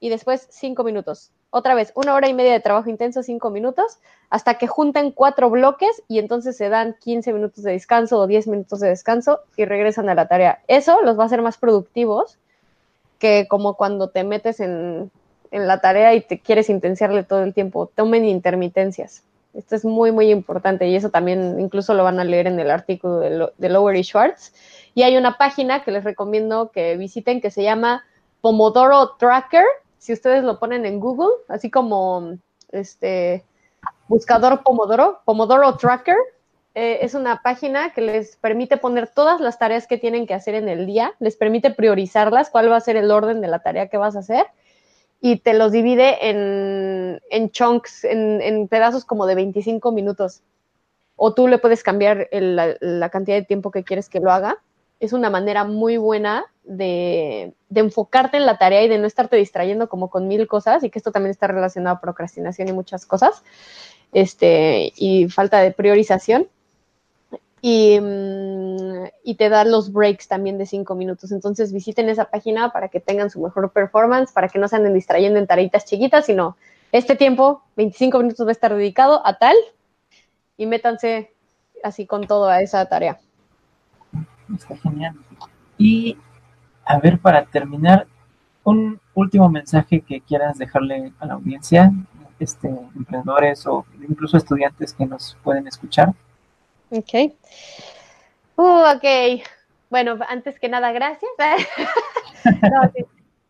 [0.00, 1.30] y después cinco minutos.
[1.50, 3.98] Otra vez, una hora y media de trabajo intenso, cinco minutos,
[4.30, 8.48] hasta que junten cuatro bloques y entonces se dan 15 minutos de descanso o 10
[8.48, 10.62] minutos de descanso y regresan a la tarea.
[10.66, 12.38] Eso los va a hacer más productivos
[13.22, 15.12] que como cuando te metes en
[15.52, 17.90] en la tarea y te quieres intensiarle todo el tiempo.
[17.94, 19.22] Tomen intermitencias.
[19.54, 22.70] Esto es muy, muy importante y eso también incluso lo van a leer en el
[22.70, 24.54] artículo de, Lower y Schwartz.
[24.94, 28.02] Y hay una página que les recomiendo que visiten que se llama
[28.40, 29.64] Pomodoro Tracker.
[29.98, 32.38] Si ustedes lo ponen en Google, así como
[32.72, 33.44] este
[34.08, 36.16] buscador Pomodoro, Pomodoro Tracker,
[36.74, 40.54] eh, es una página que les permite poner todas las tareas que tienen que hacer
[40.54, 43.88] en el día, les permite priorizarlas, cuál va a ser el orden de la tarea
[43.88, 44.46] que vas a hacer
[45.24, 50.42] y te los divide en, en chunks, en, pedazos como de 25 minutos.
[51.14, 54.58] O tú le puedes cambiar la, cantidad de tiempo que quieres que lo haga.
[54.98, 59.36] Es una manera muy buena de, de, enfocarte en la tarea y de no estarte
[59.36, 63.06] distrayendo como con mil cosas, y que esto también está relacionado a procrastinación y muchas
[63.06, 63.44] cosas,
[64.12, 66.48] este, y falta de priorización.
[67.62, 71.30] Mm, y, te da los breaks también de cinco minutos.
[71.30, 74.94] Entonces visiten esa página para que tengan su mejor performance, para que no se anden
[74.94, 76.56] distrayendo en tareitas chiquitas, sino
[76.90, 79.56] este tiempo, 25 minutos va a estar dedicado a tal
[80.56, 81.32] y métanse
[81.84, 83.20] así con todo a esa tarea.
[84.54, 85.14] Está genial.
[85.78, 86.18] Y
[86.84, 88.06] a ver, para terminar,
[88.64, 91.92] un último mensaje que quieras dejarle a la audiencia,
[92.38, 96.14] este, emprendedores o incluso estudiantes que nos pueden escuchar.
[96.92, 97.32] Ok.
[98.56, 99.42] Uh, ok.
[99.88, 101.30] Bueno, antes que nada, gracias.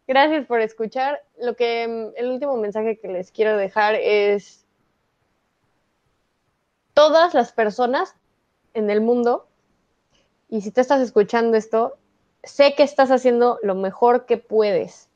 [0.06, 1.20] Gracias por escuchar.
[1.40, 4.64] Lo que mm, el último mensaje que les quiero dejar es
[6.94, 8.14] todas las personas
[8.74, 9.48] en el mundo,
[10.48, 11.96] y si tú estás escuchando esto,
[12.44, 15.08] sé que estás haciendo lo mejor que puedes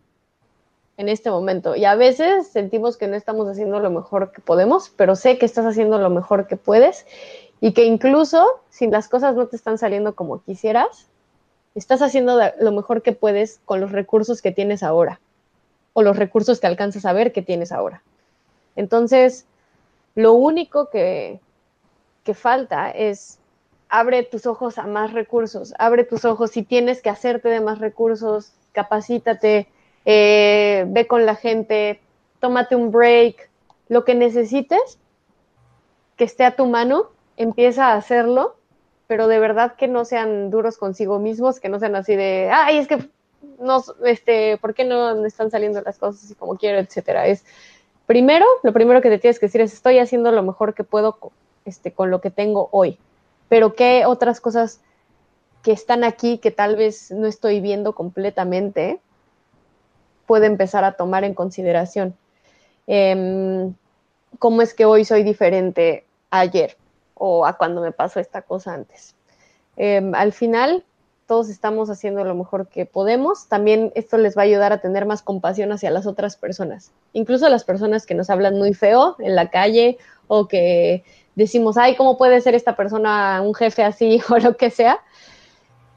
[0.96, 1.76] en este momento.
[1.76, 5.46] Y a veces sentimos que no estamos haciendo lo mejor que podemos, pero sé que
[5.46, 7.06] estás haciendo lo mejor que puedes
[7.60, 11.06] y que incluso si las cosas no te están saliendo como quisieras,
[11.74, 15.20] estás haciendo lo mejor que puedes con los recursos que tienes ahora
[15.92, 18.02] o los recursos que alcanzas a ver que tienes ahora.
[18.76, 19.46] Entonces,
[20.14, 21.40] lo único que,
[22.24, 23.38] que falta es
[23.88, 27.78] abre tus ojos a más recursos, abre tus ojos si tienes que hacerte de más
[27.78, 29.68] recursos, capacítate,
[30.04, 32.00] eh, ve con la gente,
[32.40, 33.48] tómate un break,
[33.88, 34.98] lo que necesites
[36.16, 38.56] que esté a tu mano empieza a hacerlo,
[39.06, 42.78] pero de verdad que no sean duros consigo mismos, que no sean así de, ay,
[42.78, 43.08] es que
[43.60, 47.26] no, este, ¿por qué no están saliendo las cosas así como quiero, etcétera?
[47.26, 47.44] Es
[48.06, 51.18] primero, lo primero que te tienes que decir es, estoy haciendo lo mejor que puedo
[51.64, 52.98] este, con lo que tengo hoy,
[53.48, 54.80] pero qué otras cosas
[55.62, 59.00] que están aquí que tal vez no estoy viendo completamente,
[60.26, 62.14] puede empezar a tomar en consideración.
[62.86, 63.74] Em,
[64.38, 66.76] ¿Cómo es que hoy soy diferente ayer?
[67.16, 69.14] O a cuando me pasó esta cosa antes.
[69.76, 70.84] Em, al final,
[71.26, 73.48] todos estamos haciendo lo mejor que podemos.
[73.48, 77.48] También esto les va a ayudar a tener más compasión hacia las otras personas, incluso
[77.48, 79.98] las personas que nos hablan muy feo en la calle
[80.28, 84.70] o que decimos, ay, ¿cómo puede ser esta persona un jefe así o lo que
[84.70, 85.00] sea?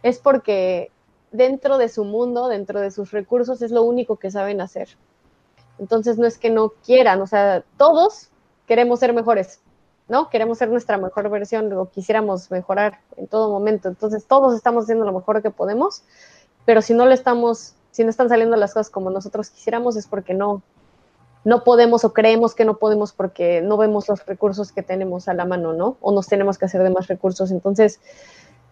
[0.03, 0.91] Es porque
[1.31, 4.89] dentro de su mundo, dentro de sus recursos, es lo único que saben hacer.
[5.77, 8.29] Entonces no es que no quieran, o sea, todos
[8.67, 9.61] queremos ser mejores,
[10.09, 10.29] ¿no?
[10.29, 13.87] Queremos ser nuestra mejor versión o quisiéramos mejorar en todo momento.
[13.87, 16.03] Entonces, todos estamos haciendo lo mejor que podemos,
[16.65, 20.07] pero si no lo estamos, si no están saliendo las cosas como nosotros quisiéramos, es
[20.07, 20.63] porque no,
[21.45, 25.33] no podemos o creemos que no podemos porque no vemos los recursos que tenemos a
[25.35, 25.97] la mano, ¿no?
[26.01, 27.51] O nos tenemos que hacer de más recursos.
[27.51, 28.01] Entonces,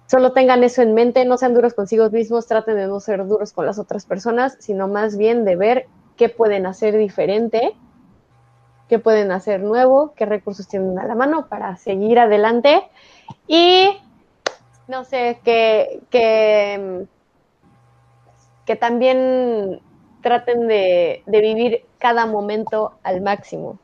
[0.07, 3.53] solo tengan eso en mente, no sean duros consigo mismos, traten de no ser duros
[3.53, 5.85] con las otras personas, sino más bien de ver
[6.15, 7.76] qué pueden hacer diferente
[8.88, 12.84] qué pueden hacer nuevo, qué recursos tienen a la mano para seguir adelante
[13.47, 13.89] y
[14.88, 17.07] no sé, que, que,
[18.80, 19.81] también
[20.22, 23.80] traten de, de, vivir cada momento al máximo.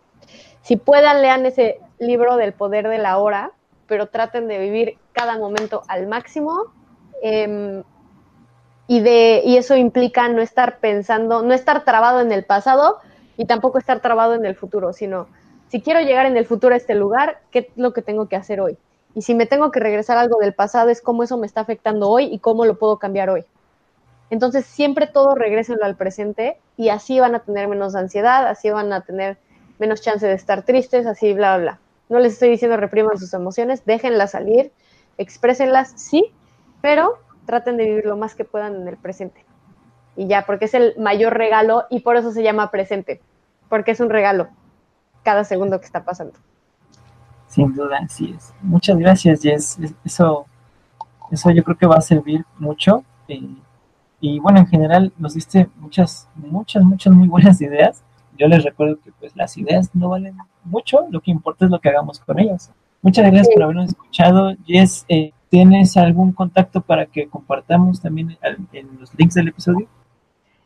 [0.61, 3.51] Si puedan, lean ese libro del poder de la hora,
[3.87, 6.73] pero traten de vivir cada momento al máximo.
[7.21, 7.83] Eh,
[8.87, 12.99] y, de, y eso implica no estar pensando, no estar trabado en el pasado
[13.37, 15.27] y tampoco estar trabado en el futuro, sino
[15.69, 18.35] si quiero llegar en el futuro a este lugar, ¿qué es lo que tengo que
[18.35, 18.77] hacer hoy?
[19.15, 22.09] Y si me tengo que regresar algo del pasado, es cómo eso me está afectando
[22.09, 23.45] hoy y cómo lo puedo cambiar hoy.
[24.29, 28.91] Entonces, siempre todo regresenlo al presente y así van a tener menos ansiedad, así van
[28.91, 29.37] a tener
[29.79, 31.79] menos chance de estar tristes, así, bla, bla.
[32.09, 34.71] No les estoy diciendo repriman sus emociones, déjenlas salir,
[35.17, 36.31] exprésenlas, sí,
[36.81, 39.45] pero traten de vivir lo más que puedan en el presente.
[40.15, 43.21] Y ya, porque es el mayor regalo y por eso se llama presente,
[43.69, 44.47] porque es un regalo
[45.23, 46.33] cada segundo que está pasando.
[47.47, 48.53] Sin duda, así es.
[48.61, 49.77] Muchas gracias, Jess.
[50.03, 50.45] Eso,
[51.31, 53.03] eso yo creo que va a servir mucho.
[53.27, 53.55] Eh,
[54.19, 58.03] y bueno, en general nos diste muchas, muchas, muchas muy buenas ideas.
[58.37, 61.79] Yo les recuerdo que pues las ideas no valen mucho, lo que importa es lo
[61.79, 62.71] que hagamos con ellas.
[63.01, 64.55] Muchas gracias por habernos escuchado.
[64.65, 68.37] Jess, eh, ¿tienes algún contacto para que compartamos también
[68.71, 69.87] en los links del episodio?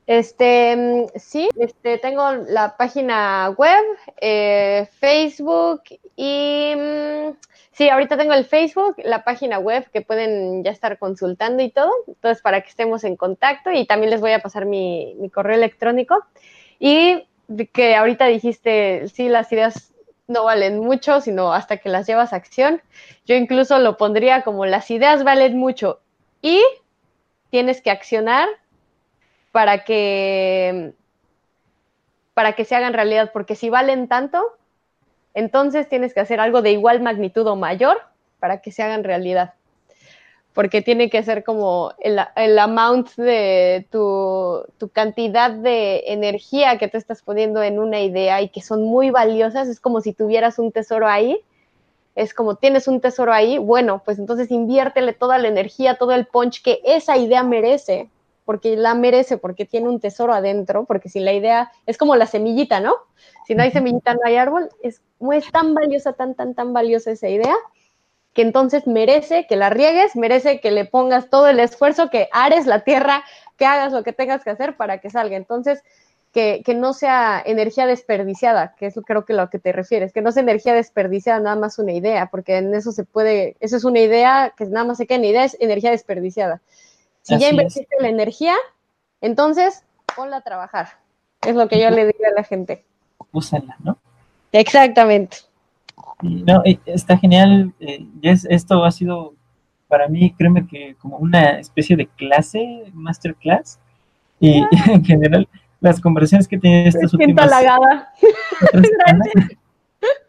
[0.07, 3.83] Este, sí, este, tengo la página web,
[4.21, 5.81] eh, Facebook
[6.15, 7.35] y mm,
[7.73, 11.91] sí, ahorita tengo el Facebook, la página web que pueden ya estar consultando y todo,
[12.07, 15.55] entonces para que estemos en contacto y también les voy a pasar mi, mi correo
[15.57, 16.23] electrónico.
[16.79, 17.27] Y
[17.73, 19.93] que ahorita dijiste, sí, las ideas
[20.27, 22.81] no valen mucho, sino hasta que las llevas a acción.
[23.25, 25.99] Yo incluso lo pondría como las ideas valen mucho
[26.41, 26.61] y
[27.49, 28.47] tienes que accionar
[29.57, 30.93] para que
[32.35, 34.39] para que se hagan realidad, porque si valen tanto,
[35.33, 37.97] entonces tienes que hacer algo de igual magnitud o mayor
[38.37, 39.55] para que se hagan realidad.
[40.53, 46.87] Porque tiene que ser como el, el amount de tu, tu, cantidad de energía que
[46.87, 50.59] tú estás poniendo en una idea y que son muy valiosas, es como si tuvieras
[50.59, 51.41] un tesoro ahí,
[52.13, 56.27] es como tienes un tesoro ahí, bueno, pues entonces inviértele toda la energía, todo el
[56.27, 58.11] punch que esa idea merece,
[58.47, 62.25] porque la merece, porque tiene un tesoro adentro, porque si la idea es como la
[62.25, 62.95] semillita, ¿no?
[63.45, 65.01] Si no hay semillita, no hay árbol, es,
[65.33, 67.53] es tan valiosa, tan, tan, tan valiosa esa idea
[68.31, 72.67] que entonces merece que la riegues, merece que le pongas todo el esfuerzo, que ares
[72.67, 73.25] la tierra,
[73.57, 75.35] que hagas lo que tengas que hacer para que salga.
[75.35, 75.83] Entonces,
[76.31, 80.21] que, que no sea energía desperdiciada, que es creo que lo que te refieres, que
[80.21, 83.83] no sea energía desperdiciada, nada más una idea, porque en eso se puede, eso es
[83.83, 86.61] una idea que nada más se queda en idea, es energía desperdiciada.
[87.27, 88.55] Si ya invertiste la energía,
[89.19, 89.83] entonces
[90.15, 90.87] ponla a trabajar.
[91.45, 92.85] Es lo que yo le digo a la gente.
[93.33, 93.97] Úsala, ¿no?
[94.53, 95.37] Exactamente.
[96.21, 97.73] No, está genial.
[97.81, 99.33] Eh, esto ha sido
[99.89, 103.77] para mí, créeme que como una especie de clase, masterclass.
[104.39, 104.67] Y, ah.
[104.87, 105.49] en general,
[105.81, 107.51] las conversaciones que tenido estas últimas.
[107.51, 108.13] halagada.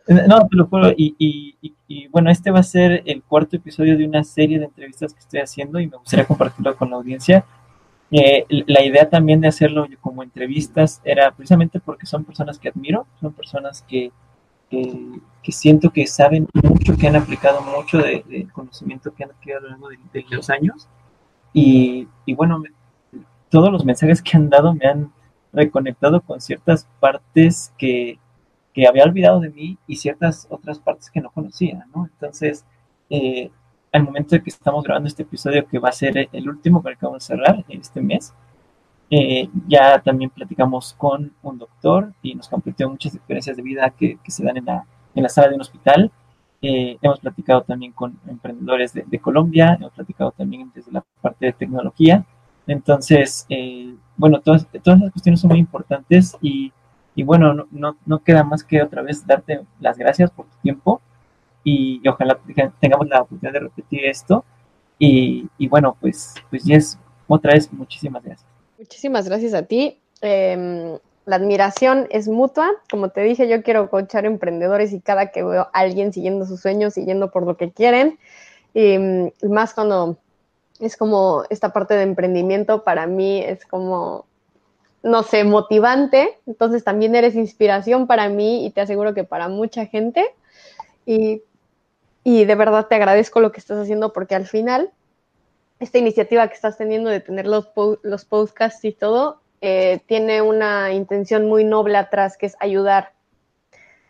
[0.07, 0.91] no, te lo juro.
[0.97, 4.67] Y, y, y, bueno, este va a ser el cuarto episodio de una serie de
[4.67, 7.45] entrevistas que estoy haciendo y me gustaría compartirlo con la audiencia.
[8.11, 13.07] Eh, la idea también de hacerlo como entrevistas era precisamente porque son personas que admiro,
[13.21, 14.13] son personas que
[14.71, 19.63] que, siento que saben mucho, que han aplicado mucho de, conocimiento que han adquirido a
[19.63, 20.89] lo largo de, los años.
[21.53, 22.63] Y, bueno,
[23.49, 25.13] todos los mensajes que han dado me han
[25.53, 28.19] reconectado con ciertas partes que,
[28.79, 32.09] que, había olvidado de mí y ciertas otras partes que no conocía, ¿no?
[32.13, 32.65] Entonces,
[33.11, 33.51] eh,
[33.93, 36.93] al momento de que estamos grabando este episodio, que va a ser el último con
[36.93, 38.35] el que vamos a cerrar este mes,
[39.11, 44.19] eh, ya también platicamos con un doctor y nos compartió muchas experiencias de vida que,
[44.27, 44.85] se dan en la,
[45.15, 46.13] en la, sala de un hospital.
[46.61, 51.53] Eh, hemos platicado también con emprendedores de, Colombia, hemos platicado también desde la parte de
[51.53, 52.25] tecnología.
[52.67, 56.73] Entonces, eh, bueno, todas, todas esas cuestiones son muy importantes y,
[57.19, 61.01] y bueno, no, no, queda más que otra vez darte las gracias por tu tiempo
[61.65, 62.39] y, ojalá
[62.79, 64.45] tengamos la oportunidad de repetir esto.
[65.01, 66.97] Y, y bueno, pues, pues Jess,
[67.27, 68.49] otra vez muchísimas gracias.
[68.79, 69.99] Muchísimas gracias a ti.
[70.21, 70.97] Em,
[71.27, 72.71] la admiración es mutua.
[72.89, 76.61] Como te dije, yo quiero coachar emprendedores y cada que veo a alguien siguiendo sus
[76.61, 78.17] sueños, siguiendo por lo que quieren,
[78.75, 80.19] y, mm, más cuando
[80.79, 84.28] es como esta parte de emprendimiento, para mí es como,
[85.03, 86.39] no sé, motivante.
[86.47, 90.25] Entonces también eres inspiración para mí y te aseguro que para mucha gente.
[91.07, 91.43] Y,
[92.25, 94.91] y de verdad te agradezco lo que estás haciendo porque al final
[95.81, 97.69] esta iniciativa que estás teniendo de tener los,
[98.03, 103.13] los podcasts y todo, eh, tiene una intención muy noble atrás, que es ayudar.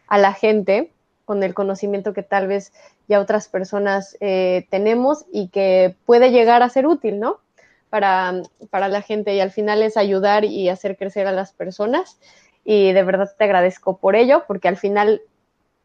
[0.07, 0.91] a la gente
[1.27, 2.73] con el conocimiento que tal vez
[3.09, 7.41] ya otras personas eh, tenemos y que puede llegar a ser útil, ¿no?
[7.91, 12.19] Para, para la gente y al final es ayudar y hacer crecer a las personas
[12.65, 15.23] y de verdad te agradezco por ello porque al final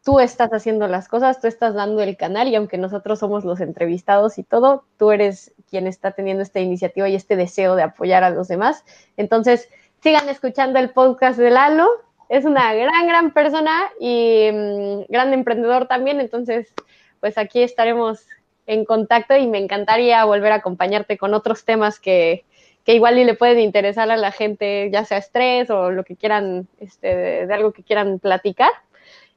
[0.04, 3.60] tú estás haciendo las cosas, tú estás dando el canal y aunque nosotros somos los
[3.60, 8.22] entrevistados y todo, tú eres quien está teniendo esta iniciativa y este deseo de apoyar
[8.22, 8.84] a los demás.
[9.16, 9.70] Entonces,
[10.02, 11.88] sigan escuchando el podcast de Lalo.
[12.28, 16.20] Es una gran, gran persona y mm, gran emprendedor también.
[16.20, 16.74] Entonces,
[17.20, 18.26] pues aquí estaremos
[18.66, 22.44] en contacto y me encantaría volver a acompañarte con otros temas que,
[22.86, 26.68] igual y le pueden interesar a la gente, ya sea estrés o lo que quieran,
[26.80, 28.70] este, de algo que quieran platicar.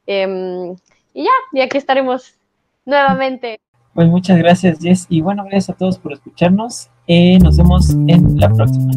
[0.05, 0.75] Em,
[1.13, 2.35] y ya, y aquí estaremos
[2.85, 3.59] nuevamente.
[3.93, 5.07] Pues muchas gracias, Jess.
[5.09, 6.89] Y bueno, gracias a todos por escucharnos.
[7.07, 8.91] Eh, nos vemos en la próxima.